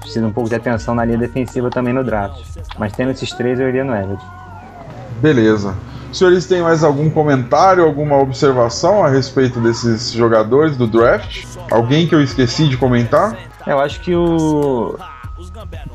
Precisa 0.00 0.26
um 0.26 0.32
pouco 0.32 0.48
de 0.48 0.54
atenção 0.54 0.94
na 0.94 1.04
linha 1.04 1.18
defensiva 1.18 1.68
também 1.68 1.92
no 1.92 2.02
draft. 2.02 2.42
Mas 2.78 2.92
tendo 2.92 3.10
esses 3.10 3.30
três, 3.32 3.60
eu 3.60 3.68
iria 3.68 3.84
no 3.84 3.94
Everett. 3.94 4.24
Beleza. 5.20 5.74
Senhores, 6.14 6.46
têm 6.46 6.62
mais 6.62 6.82
algum 6.84 7.08
comentário, 7.10 7.84
alguma 7.84 8.16
observação 8.18 9.04
a 9.04 9.08
respeito 9.08 9.60
desses 9.60 10.12
jogadores 10.12 10.76
do 10.76 10.86
draft? 10.86 11.44
Alguém 11.70 12.06
que 12.06 12.14
eu 12.14 12.22
esqueci 12.22 12.68
de 12.68 12.76
comentar? 12.76 13.36
Eu 13.66 13.78
acho 13.80 14.00
que 14.00 14.14
o. 14.14 14.96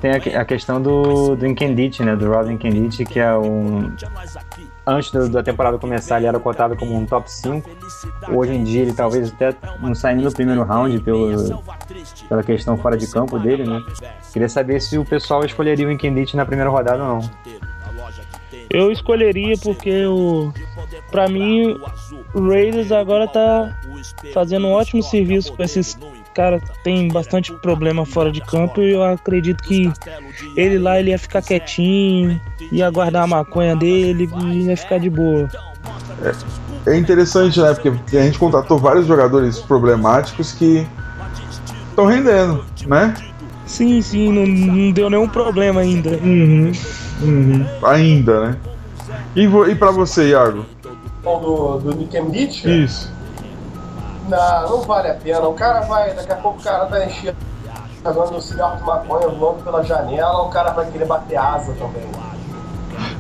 Tem 0.02 0.12
a, 0.12 0.20
que- 0.20 0.30
a 0.36 0.44
questão 0.46 0.82
do, 0.82 1.36
do 1.36 1.46
Nkendit, 1.48 2.04
né? 2.04 2.16
Do 2.16 2.32
Robin 2.32 2.54
Nkendit, 2.54 3.06
que 3.06 3.20
é 3.20 3.36
um. 3.36 3.92
Antes 4.86 5.12
do- 5.12 5.30
da 5.30 5.44
temporada 5.44 5.78
começar, 5.78 6.18
ele 6.18 6.26
era 6.28 6.40
cotado 6.40 6.76
como 6.76 6.96
um 6.96 7.06
top 7.06 7.32
5. 7.32 7.70
Hoje 8.34 8.54
em 8.54 8.64
dia, 8.64 8.82
ele 8.82 8.94
talvez 8.94 9.32
até 9.32 9.54
não 9.80 9.94
saindo 9.96 10.24
no 10.24 10.32
primeiro 10.32 10.64
round 10.64 11.00
pelo, 11.02 11.62
pela 12.28 12.44
questão 12.44 12.76
fora 12.78 12.98
de 12.98 13.08
campo 13.08 13.38
dele, 13.40 13.64
né? 13.66 13.82
Queria 14.34 14.50
saber 14.50 14.82
se 14.82 14.98
o 14.98 15.06
pessoal 15.06 15.44
escolheria 15.46 15.88
o 15.88 15.92
Nkendit 15.92 16.36
na 16.36 16.46
primeira 16.46 16.70
rodada 16.70 17.02
ou 17.04 17.08
não. 17.22 17.30
Eu 18.70 18.92
escolheria 18.92 19.56
porque 19.58 20.06
o 20.06 20.54
para 21.12 21.28
mim 21.28 21.80
o 22.34 22.48
Raiders 22.48 22.92
agora 22.92 23.28
tá 23.28 23.76
fazendo 24.34 24.68
um 24.68 24.72
ótimo 24.72 25.02
serviço 25.02 25.54
com 25.54 25.64
esses 25.64 25.98
caras 26.36 26.62
que 26.62 26.84
tem 26.84 27.08
bastante 27.08 27.52
problema 27.54 28.06
fora 28.06 28.32
de 28.32 28.42
campo 28.42 28.82
e 28.82 28.94
eu 28.94 29.04
acredito 29.04 29.64
que 29.64 29.92
ele 30.56 30.78
lá 30.78 31.00
ele 31.00 31.10
ia 31.10 31.20
ficar 31.20 31.42
quietinho, 31.42 32.40
ia 32.72 32.90
guardar 32.90 33.24
a 33.24 33.28
maconha 33.28 33.76
dele 33.76 34.30
e 34.44 34.68
ia 34.68 34.78
ficar 34.78 35.00
de 35.00 35.10
boa. 35.10 35.50
É 36.86 36.98
interessante, 36.98 37.60
né? 37.60 37.74
Porque 37.74 38.18
a 38.18 38.24
gente 38.24 38.38
contratou 38.38 38.78
vários 38.78 39.08
jogadores 39.08 39.60
problemáticos 39.60 40.54
que 40.54 40.88
estão 41.90 42.06
rendendo, 42.06 42.64
né? 42.86 43.14
Sim, 43.66 44.02
sim, 44.02 44.32
não, 44.32 44.48
não 44.48 44.92
deu 44.92 45.10
nenhum 45.10 45.28
problema 45.28 45.82
ainda. 45.82 46.12
Uhum. 46.12 46.72
Uhum. 47.22 47.66
Ainda, 47.84 48.42
né? 48.42 48.58
E, 49.36 49.44
e 49.44 49.76
pra 49.76 49.92
você, 49.92 50.30
Iago? 50.30 50.66
Bom, 51.24 51.40
do, 51.40 51.80
do 51.80 51.96
Nick 51.96 52.18
Embiid, 52.18 52.84
Isso. 52.84 53.12
não, 54.28 54.70
não 54.70 54.82
vale 54.82 55.10
a 55.10 55.16
pena. 55.16 55.48
O 55.48 55.54
cara 55.54 55.82
vai, 55.82 56.14
daqui 56.14 56.32
a 56.32 56.38
pouco 56.38 56.60
o 56.60 56.64
cara 56.64 56.86
tá 56.86 57.06
enchendo 57.06 57.38
jogando 58.04 58.42
cigarro 58.42 58.78
de 58.78 58.84
maconha 58.84 59.28
voando 59.28 59.64
pela 59.64 59.84
janela, 59.84 60.44
o 60.44 60.50
cara 60.50 60.72
vai 60.72 60.90
querer 60.90 61.06
bater 61.06 61.38
asa 61.38 61.74
também. 61.74 62.08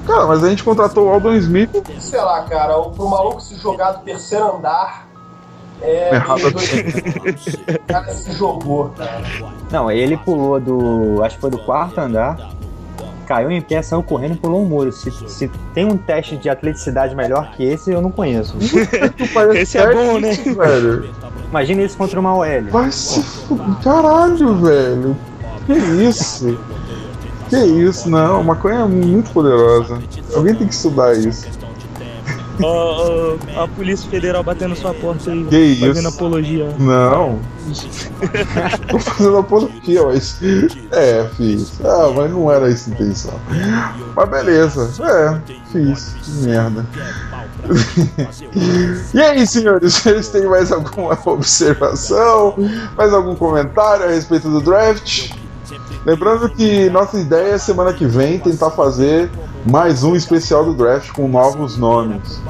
Cara, 0.05 0.25
mas 0.25 0.43
a 0.43 0.49
gente 0.49 0.63
contratou 0.63 1.07
o 1.07 1.13
Aldon 1.13 1.33
Smith. 1.33 1.69
Sei 1.99 2.19
lá, 2.19 2.43
cara, 2.43 2.77
o, 2.77 2.91
pro 2.91 3.07
maluco 3.07 3.41
se 3.41 3.55
jogar 3.55 3.91
do 3.93 4.03
terceiro 4.03 4.55
andar. 4.57 5.07
É. 5.81 6.15
Errado. 6.15 6.39
meio 6.39 6.51
doido. 6.51 7.79
O 7.79 7.87
cara 7.87 8.13
se 8.13 8.31
jogou, 8.33 8.89
cara. 8.89 9.21
Não, 9.71 9.89
ele 9.89 10.17
pulou 10.17 10.59
do. 10.59 11.23
Acho 11.23 11.35
que 11.35 11.41
foi 11.41 11.51
do 11.51 11.59
quarto 11.59 11.99
andar. 11.99 12.37
Caiu 13.29 13.51
em 13.51 13.61
pé, 13.61 13.79
saiu 13.83 14.01
correndo 14.01 14.33
e 14.33 14.37
pulou 14.37 14.63
um 14.63 14.65
muro. 14.65 14.91
Se, 14.91 15.11
se 15.11 15.51
tem 15.71 15.85
um 15.85 15.95
teste 15.95 16.35
de 16.35 16.49
atleticidade 16.49 17.15
melhor 17.15 17.51
que 17.51 17.63
esse, 17.63 17.91
eu 17.91 18.01
não 18.01 18.09
conheço. 18.09 18.57
Esse 19.53 19.77
é 19.77 19.93
bom, 19.93 20.19
né? 20.19 20.31
Velho. 20.31 21.11
Imagina 21.47 21.83
isso 21.83 21.95
contra 21.95 22.19
uma 22.19 22.35
OL. 22.35 22.63
Vai 22.71 22.91
se. 22.91 23.23
Caralho, 23.83 24.55
velho. 24.55 25.15
Que 25.67 25.73
isso? 25.73 26.57
Que 27.49 27.57
isso? 27.57 28.09
Não, 28.09 28.43
maconha 28.43 28.79
é 28.79 28.85
muito 28.85 29.29
poderosa. 29.29 29.99
Alguém 30.33 30.55
tem 30.55 30.67
que 30.67 30.73
estudar 30.73 31.15
isso. 31.15 31.47
Ó, 32.61 33.37
ó, 33.55 33.63
a 33.63 33.67
Polícia 33.67 34.09
Federal 34.09 34.43
batendo 34.43 34.75
sua 34.75 34.93
porta 34.93 35.31
aí, 35.31 35.45
Que 35.45 35.75
fazendo 35.79 36.09
isso? 36.09 36.17
apologia. 36.17 36.75
Não. 36.79 37.39
Tô 38.89 38.99
fazendo 38.99 39.37
apologia, 39.37 40.03
mas. 40.05 40.39
É, 40.91 41.29
fiz. 41.37 41.79
Ah, 41.83 42.11
mas 42.15 42.31
não 42.31 42.51
era 42.51 42.69
essa 42.71 42.89
a 42.89 42.93
intenção. 42.93 43.33
Mas 44.15 44.29
beleza. 44.29 44.91
É, 45.03 45.39
fiz. 45.71 46.15
Que 46.21 46.31
merda. 46.47 46.85
e 49.13 49.21
aí, 49.21 49.45
senhores, 49.45 49.93
vocês 49.93 50.29
têm 50.29 50.45
mais 50.47 50.71
alguma 50.71 51.17
observação? 51.25 52.55
Mais 52.97 53.13
algum 53.13 53.35
comentário 53.35 54.05
a 54.05 54.09
respeito 54.09 54.49
do 54.49 54.61
draft? 54.61 55.31
Lembrando 56.09 56.49
que 56.49 56.89
nossa 56.89 57.19
ideia 57.19 57.53
é 57.53 57.57
semana 57.59 57.93
que 57.93 58.03
vem 58.03 58.39
tentar 58.39 58.71
fazer 58.71 59.29
mais 59.63 60.03
um 60.03 60.15
especial 60.15 60.65
do 60.65 60.73
draft 60.73 61.11
com 61.11 61.27
novos 61.27 61.77
nomes 61.77 62.41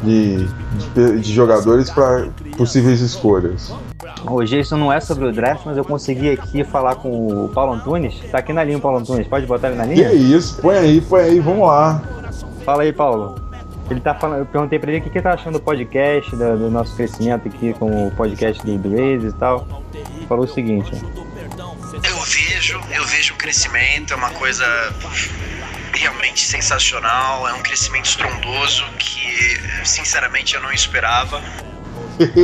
de, 0.00 0.46
de, 0.94 1.18
de 1.18 1.32
jogadores 1.32 1.90
para 1.90 2.28
possíveis 2.56 3.00
escolhas. 3.00 3.74
Hoje 4.24 4.60
isso 4.60 4.76
não 4.76 4.92
é 4.92 5.00
sobre 5.00 5.26
o 5.26 5.32
draft, 5.32 5.62
mas 5.66 5.76
eu 5.76 5.84
consegui 5.84 6.30
aqui 6.30 6.62
falar 6.62 6.94
com 6.94 7.46
o 7.46 7.48
Paulo 7.48 7.72
Antunes. 7.72 8.14
Tá 8.30 8.38
aqui 8.38 8.52
na 8.52 8.62
linha 8.62 8.78
o 8.78 8.80
Paulo 8.80 8.98
Antunes. 8.98 9.26
Pode 9.26 9.44
botar 9.44 9.70
ele 9.70 9.76
na 9.78 9.88
Que 9.88 9.94
linha? 9.94 10.12
isso? 10.12 10.62
Põe 10.62 10.76
aí, 10.76 11.00
põe 11.00 11.22
aí, 11.22 11.40
vamos 11.40 11.66
lá. 11.66 12.00
Fala 12.64 12.84
aí, 12.84 12.92
Paulo. 12.92 13.34
Ele 13.90 13.98
tá 13.98 14.14
falando, 14.14 14.38
eu 14.38 14.46
perguntei 14.46 14.78
pra 14.78 14.92
ele 14.92 15.00
o 15.00 15.02
que, 15.02 15.10
que 15.10 15.18
ele 15.18 15.24
tá 15.24 15.32
achando 15.32 15.54
do 15.54 15.60
podcast, 15.60 16.30
do, 16.36 16.58
do 16.58 16.70
nosso 16.70 16.94
crescimento 16.94 17.48
aqui 17.48 17.72
com 17.72 18.06
o 18.06 18.12
podcast 18.12 18.64
do, 18.64 18.88
Raze 18.88 19.26
e 19.26 19.32
tal. 19.32 19.66
Ele 19.92 20.26
falou 20.28 20.44
o 20.44 20.48
seguinte, 20.48 20.92
ó. 20.94 21.19
Crescimento, 23.50 24.12
é 24.12 24.16
uma 24.16 24.30
coisa 24.30 24.64
realmente 25.92 26.46
sensacional, 26.46 27.48
é 27.48 27.52
um 27.52 27.62
crescimento 27.62 28.06
estrondoso 28.06 28.84
que, 28.96 29.58
sinceramente, 29.84 30.54
eu 30.54 30.62
não 30.62 30.72
esperava. 30.72 31.40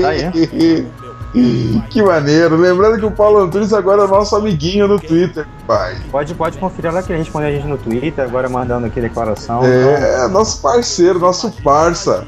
Tá 0.02 0.08
aí. 0.08 0.86
que 1.90 2.02
maneiro. 2.02 2.56
Lembrando 2.56 2.98
que 2.98 3.06
o 3.06 3.10
Paulo 3.12 3.38
Antunes 3.38 3.72
agora 3.72 4.02
é 4.02 4.06
nosso 4.08 4.34
amiguinho 4.34 4.88
no 4.88 4.98
Twitter, 4.98 5.46
pai. 5.64 5.96
Pode, 6.10 6.34
pode 6.34 6.58
conferir 6.58 6.92
lá 6.92 7.00
que 7.04 7.12
ele 7.12 7.20
respondeu 7.20 7.50
a 7.50 7.52
gente 7.52 7.68
no 7.68 7.78
Twitter, 7.78 8.24
agora 8.24 8.48
mandando 8.48 8.86
aqui 8.86 9.00
declaração. 9.00 9.64
É, 9.64 10.26
nosso 10.26 10.60
parceiro, 10.60 11.20
nosso 11.20 11.52
parça. 11.62 12.26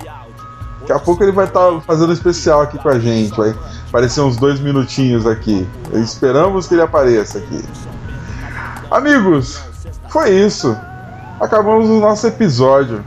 Daqui 0.81 0.93
a 0.93 0.99
pouco 1.01 1.25
ele 1.25 1.33
vai 1.33 1.47
estar 1.47 1.81
fazendo 1.81 2.11
um 2.11 2.13
especial 2.13 2.61
aqui 2.61 2.79
com 2.79 2.89
a 2.89 2.99
gente. 3.01 3.37
Vai 3.37 3.57
aparecer 3.89 4.21
uns 4.21 4.37
dois 4.37 4.61
minutinhos 4.61 5.27
aqui. 5.27 5.67
Esperamos 5.95 6.69
que 6.69 6.75
ele 6.75 6.83
apareça 6.83 7.39
aqui. 7.39 7.65
Amigos, 8.91 9.63
foi 10.09 10.31
isso. 10.31 10.77
Acabamos 11.41 11.89
o 11.89 12.01
nosso 12.01 12.27
episódio. 12.27 13.05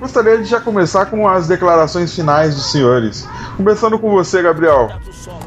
Gostaria 0.00 0.38
de 0.38 0.44
já 0.44 0.60
começar 0.60 1.06
com 1.06 1.28
as 1.28 1.46
declarações 1.46 2.14
finais 2.14 2.54
dos 2.54 2.72
senhores. 2.72 3.28
Começando 3.56 3.98
com 3.98 4.10
você, 4.10 4.42
Gabriel. 4.42 4.90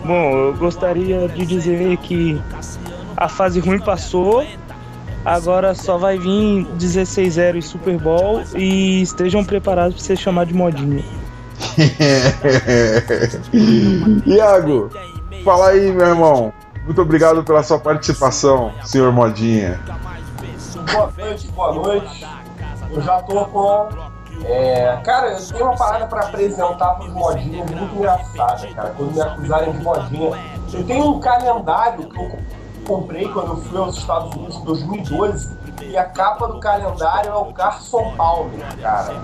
Bom, 0.06 0.32
eu 0.32 0.54
gostaria 0.54 1.28
de 1.28 1.46
dizer 1.46 1.98
que 1.98 2.40
a 3.18 3.28
fase 3.28 3.60
ruim 3.60 3.80
passou. 3.80 4.46
Agora 5.26 5.74
só 5.74 5.98
vai 5.98 6.18
vir 6.18 6.68
16-0 6.78 7.58
e 7.58 7.62
Super 7.62 7.98
Bowl 7.98 8.42
e 8.56 9.02
estejam 9.02 9.44
preparados 9.44 9.96
para 9.96 10.04
ser 10.04 10.18
chamado 10.18 10.50
de 10.50 10.54
modinha. 10.54 11.04
Iago, 14.26 14.90
fala 15.44 15.70
aí, 15.70 15.92
meu 15.92 16.08
irmão. 16.08 16.54
Muito 16.84 17.02
obrigado 17.02 17.44
pela 17.46 17.64
sua 17.64 17.80
participação, 17.80 18.74
senhor 18.84 19.12
Modinha. 19.14 19.80
Boa 20.92 21.14
noite, 21.18 21.48
boa 21.48 21.74
noite. 21.74 22.28
Eu 22.92 23.02
já 23.02 23.22
tô 23.22 23.46
com. 23.46 23.88
É, 24.44 25.00
cara, 25.06 25.32
eu 25.32 25.48
tenho 25.48 25.66
uma 25.66 25.78
parada 25.78 26.08
pra 26.08 26.26
apresentar 26.26 26.96
pros 26.96 27.14
modinhos 27.14 27.72
muito 27.72 27.96
engraçada, 27.96 28.68
cara. 28.74 28.94
Quando 28.98 29.14
me 29.14 29.22
acusarem 29.22 29.72
de 29.72 29.82
modinha. 29.82 30.40
Eu 30.74 30.84
tenho 30.86 31.10
um 31.10 31.20
calendário 31.22 32.10
que 32.10 32.20
eu 32.20 32.40
comprei 32.86 33.30
quando 33.30 33.52
eu 33.52 33.58
fui 33.58 33.78
aos 33.78 33.98
Estados 33.98 34.36
Unidos 34.36 34.58
em 34.58 34.66
2012. 34.66 35.58
E 35.84 35.98
a 35.98 36.04
capa 36.04 36.48
do 36.48 36.60
calendário 36.60 37.32
é 37.32 37.36
o 37.36 37.46
Carson 37.54 38.14
Palmer, 38.18 38.78
cara. 38.82 39.16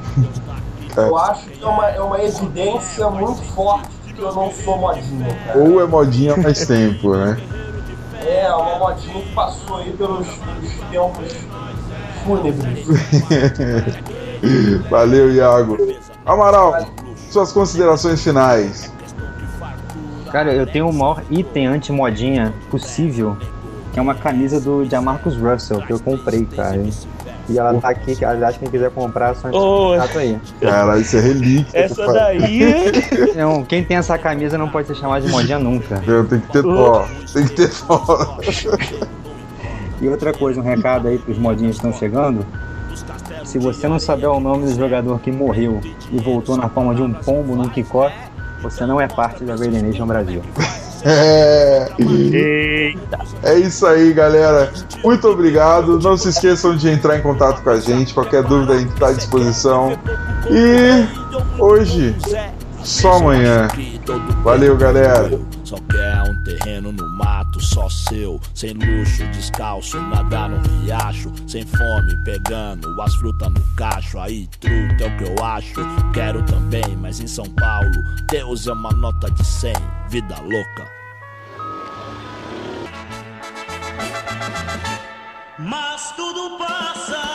Eu 0.96 1.18
acho 1.18 1.50
que 1.50 1.64
é 1.64 1.68
uma, 1.68 1.90
é 1.90 2.02
uma 2.02 2.24
evidência 2.24 3.10
muito 3.10 3.42
forte 3.54 3.99
que 4.20 4.26
eu 4.26 4.34
não 4.34 4.52
sou 4.52 4.78
modinha, 4.78 5.34
cara. 5.46 5.60
Ou 5.60 5.82
é 5.82 5.88
modinha 5.88 6.38
mais 6.38 6.66
tempo, 6.66 7.16
né? 7.16 7.38
É, 8.26 8.54
uma 8.54 8.78
modinha 8.78 9.22
que 9.24 9.34
passou 9.34 9.78
aí 9.78 9.92
pelos, 9.94 10.28
pelos 10.28 10.74
tempos 10.92 11.48
fúnebres. 12.24 12.86
Valeu, 14.90 15.32
Iago. 15.32 15.78
Amaral, 16.26 16.86
suas 17.32 17.52
considerações 17.52 18.22
finais. 18.22 18.92
Cara, 20.32 20.54
eu 20.54 20.68
tenho 20.68 20.90
o 20.90 20.94
maior 20.94 21.24
item 21.32 21.68
anti-modinha 21.68 22.54
possível, 22.70 23.36
que 23.92 24.00
é 24.00 24.02
uma 24.02 24.14
camisa 24.14 24.60
do 24.60 24.86
Jamarcus 24.86 25.36
Russell, 25.36 25.82
que 25.82 25.92
eu 25.92 26.00
comprei, 26.00 26.46
cara. 26.46 26.86
E 27.50 27.58
ela 27.58 27.74
tá 27.82 27.90
aqui, 27.90 28.24
aliás, 28.24 28.58
quem 28.58 28.70
quiser 28.70 28.92
comprar, 28.92 29.32
é 29.32 29.34
só 29.34 29.50
contato 29.50 30.20
aí. 30.20 30.40
Cara, 30.62 31.00
isso 31.00 31.18
é 31.18 31.20
relíquia. 31.20 31.80
Essa 31.80 32.06
daí. 32.14 32.62
Não, 33.36 33.64
quem 33.64 33.84
tem 33.84 33.98
essa 33.98 34.18
camisa 34.20 34.58
não 34.58 34.70
pode 34.70 34.88
ser 34.88 34.96
chamado 34.96 35.26
de 35.26 35.32
modinha 35.32 35.58
nunca. 35.58 36.02
Meu, 36.06 36.26
Tem 36.28 36.40
que 36.40 36.52
ter 36.52 36.62
dó. 36.62 37.08
Tem 37.34 37.48
que 37.48 37.56
ter 37.56 37.72
dó. 37.88 38.38
E 40.02 40.08
outra 40.08 40.32
coisa, 40.32 40.62
um 40.62 40.64
recado 40.64 41.08
aí 41.08 41.18
pros 41.18 41.38
modinhos 41.38 41.80
que 41.80 41.86
estão 41.88 42.00
chegando. 42.00 42.46
Se 43.44 43.58
você 43.58 43.88
não 43.88 44.00
saber 44.00 44.28
o 44.28 44.40
nome 44.40 44.66
do 44.66 44.76
jogador 44.76 45.20
que 45.20 45.32
morreu 45.32 45.82
e 46.12 46.20
voltou 46.20 46.56
na 46.56 46.70
forma 46.70 46.94
de 46.94 47.02
um 47.02 47.12
pombo 47.12 47.56
num 47.56 47.68
kickoff, 47.68 48.14
você 48.62 48.86
não 48.86 49.02
é 49.02 49.08
parte 49.08 49.44
da 49.44 49.56
Raider 49.56 49.84
Nation 49.84 50.06
Brasil. 50.06 50.42
É, 51.04 51.90
Eita. 52.00 53.20
é 53.44 53.56
isso 53.60 53.86
aí, 53.86 54.12
galera. 54.14 54.72
Muito 55.04 55.28
obrigado. 55.28 56.00
Não 56.00 56.18
se 56.18 56.30
esqueçam 56.30 56.76
de 56.76 56.90
entrar 56.90 57.18
em 57.18 57.22
contato 57.22 57.62
com 57.64 57.70
a 57.70 57.80
gente. 57.80 58.14
Qualquer 58.14 58.44
dúvida 58.44 58.74
a 58.74 58.78
gente 58.78 58.94
está 58.94 59.08
à 59.08 59.14
disposição. 59.14 59.98
E 60.50 61.62
hoje, 61.62 62.16
só 62.90 63.14
amanhã. 63.14 63.68
Valeu, 64.44 64.76
galera. 64.76 65.30
Só 65.64 65.78
quer 65.90 66.24
um 66.24 66.44
terreno 66.44 66.92
no 66.92 67.08
mato, 67.18 67.62
só 67.62 67.88
seu. 67.88 68.40
Sem 68.56 68.74
luxo, 68.74 69.26
descalço, 69.28 70.00
nadar 70.02 70.50
no 70.50 70.60
riacho. 70.82 71.32
Sem 71.48 71.66
fome, 71.66 72.18
pegando 72.26 73.00
as 73.02 73.14
frutas 73.16 73.50
no 73.50 73.76
cacho. 73.76 74.20
Aí, 74.20 74.48
truta 74.60 75.04
é 75.04 75.08
o 75.08 75.18
que 75.18 75.24
eu 75.24 75.46
acho. 75.46 75.76
Quero 76.14 76.44
também, 76.44 76.98
mas 77.00 77.20
em 77.20 77.28
São 77.28 77.46
Paulo, 77.46 78.04
Deus 78.30 78.68
é 78.68 78.74
uma 78.74 78.92
nota 78.92 79.30
de 79.30 79.46
100. 79.46 79.74
Vida 80.10 80.36
louca. 80.42 81.00
Mas 85.60 86.12
tudo 86.16 86.58
passa, 86.58 87.29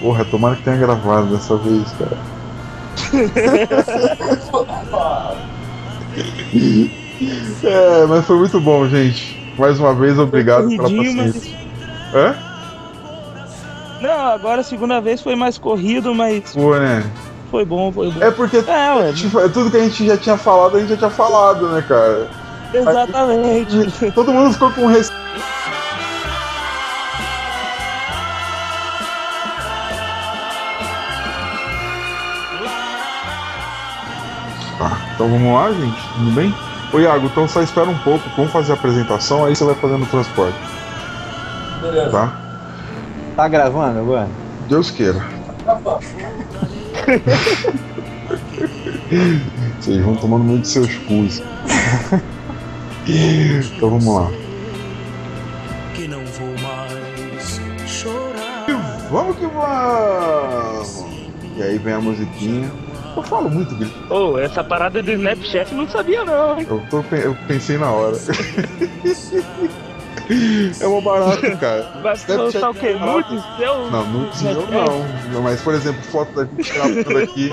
Porra, 0.00 0.24
tomara 0.24 0.56
que 0.56 0.62
tenha 0.62 0.76
gravado 0.76 1.26
dessa 1.26 1.56
vez, 1.56 1.84
cara. 1.98 2.16
É, 7.62 8.06
mas 8.06 8.24
foi 8.24 8.36
muito 8.38 8.58
bom, 8.60 8.88
gente. 8.88 9.38
Mais 9.58 9.78
uma 9.78 9.94
vez, 9.94 10.18
obrigado 10.18 10.66
pela 10.68 10.82
corridinho, 10.84 11.14
mas- 11.16 11.32
paciência. 11.34 11.58
Hã? 12.14 12.34
Não, 14.00 14.26
agora 14.32 14.62
a 14.62 14.64
segunda 14.64 15.00
vez 15.00 15.20
foi 15.20 15.36
mais 15.36 15.58
corrido, 15.58 16.14
mas 16.14 16.54
Pô, 16.54 16.74
né? 16.76 17.04
foi 17.50 17.64
bom, 17.66 17.92
foi 17.92 18.10
bom. 18.10 18.22
É 18.24 18.30
porque 18.30 18.56
É, 18.56 19.12
tipo, 19.12 19.38
tudo 19.50 19.70
que 19.70 19.76
a 19.76 19.84
gente 19.84 20.06
já 20.06 20.16
tinha 20.16 20.38
falado, 20.38 20.76
a 20.76 20.80
gente 20.80 20.88
já 20.88 20.96
tinha 20.96 21.10
falado, 21.10 21.68
né, 21.68 21.84
cara? 21.86 22.28
exatamente. 22.72 24.10
Todo 24.14 24.32
mundo 24.32 24.52
ficou 24.54 24.70
com 24.70 24.86
receio. 24.86 25.18
Então 35.20 35.28
vamos 35.28 35.52
lá, 35.52 35.70
gente? 35.70 36.02
Tudo 36.14 36.30
bem? 36.30 36.54
Ô 36.94 36.98
Iago, 36.98 37.26
então 37.26 37.46
só 37.46 37.60
espera 37.62 37.90
um 37.90 37.98
pouco, 37.98 38.26
vamos 38.38 38.50
fazer 38.50 38.72
a 38.72 38.74
apresentação, 38.74 39.44
aí 39.44 39.54
você 39.54 39.62
vai 39.64 39.74
fazendo 39.74 40.04
o 40.04 40.06
transporte, 40.06 40.56
Beleza. 41.82 42.10
tá? 42.10 42.40
Tá 43.36 43.46
gravando 43.46 43.98
agora? 43.98 44.30
Deus 44.66 44.90
queira. 44.90 45.22
Tá. 45.66 45.78
Vocês 49.78 50.02
vão 50.02 50.16
tomando 50.16 50.58
de 50.58 50.66
seus 50.66 50.94
cus. 51.00 51.42
então 53.76 53.90
vamos 53.90 54.06
lá. 54.06 54.30
que 55.94 56.08
não 56.08 56.24
vou 56.24 56.54
mais 56.62 57.60
chorar. 57.86 58.64
Vamos 59.10 59.36
que 59.36 59.46
vamos! 59.46 61.04
E 61.58 61.62
aí 61.62 61.76
vem 61.76 61.92
a 61.92 62.00
musiquinha. 62.00 62.70
Eu 63.16 63.22
falo 63.22 63.50
muito 63.50 63.74
grito. 63.74 64.12
Ô, 64.12 64.38
essa 64.38 64.62
parada 64.62 65.02
do 65.02 65.10
Snapchat 65.12 65.74
não 65.74 65.88
sabia 65.88 66.24
não, 66.24 66.58
hein? 66.58 66.66
Eu, 66.68 66.82
tô, 66.90 67.04
eu 67.16 67.36
pensei 67.46 67.76
na 67.76 67.90
hora. 67.90 68.16
é 70.80 70.86
uma 70.86 71.00
barato, 71.00 71.58
cara. 71.58 72.00
Vai 72.02 72.14
Snapchat 72.14 72.36
postar 72.36 72.70
o 72.70 72.74
quê? 72.74 72.86
é 72.88 72.94
barato. 72.94 73.34
Nudes? 73.34 73.44
Não, 73.90 74.06
nudes 74.06 74.42
eu 74.42 74.66
não. 75.32 75.42
Mas, 75.42 75.60
por 75.60 75.74
exemplo, 75.74 76.02
foto 76.04 76.32
da 76.34 76.44
gente 76.44 76.62
tirada 76.62 77.04
tudo 77.04 77.18
aqui. 77.18 77.52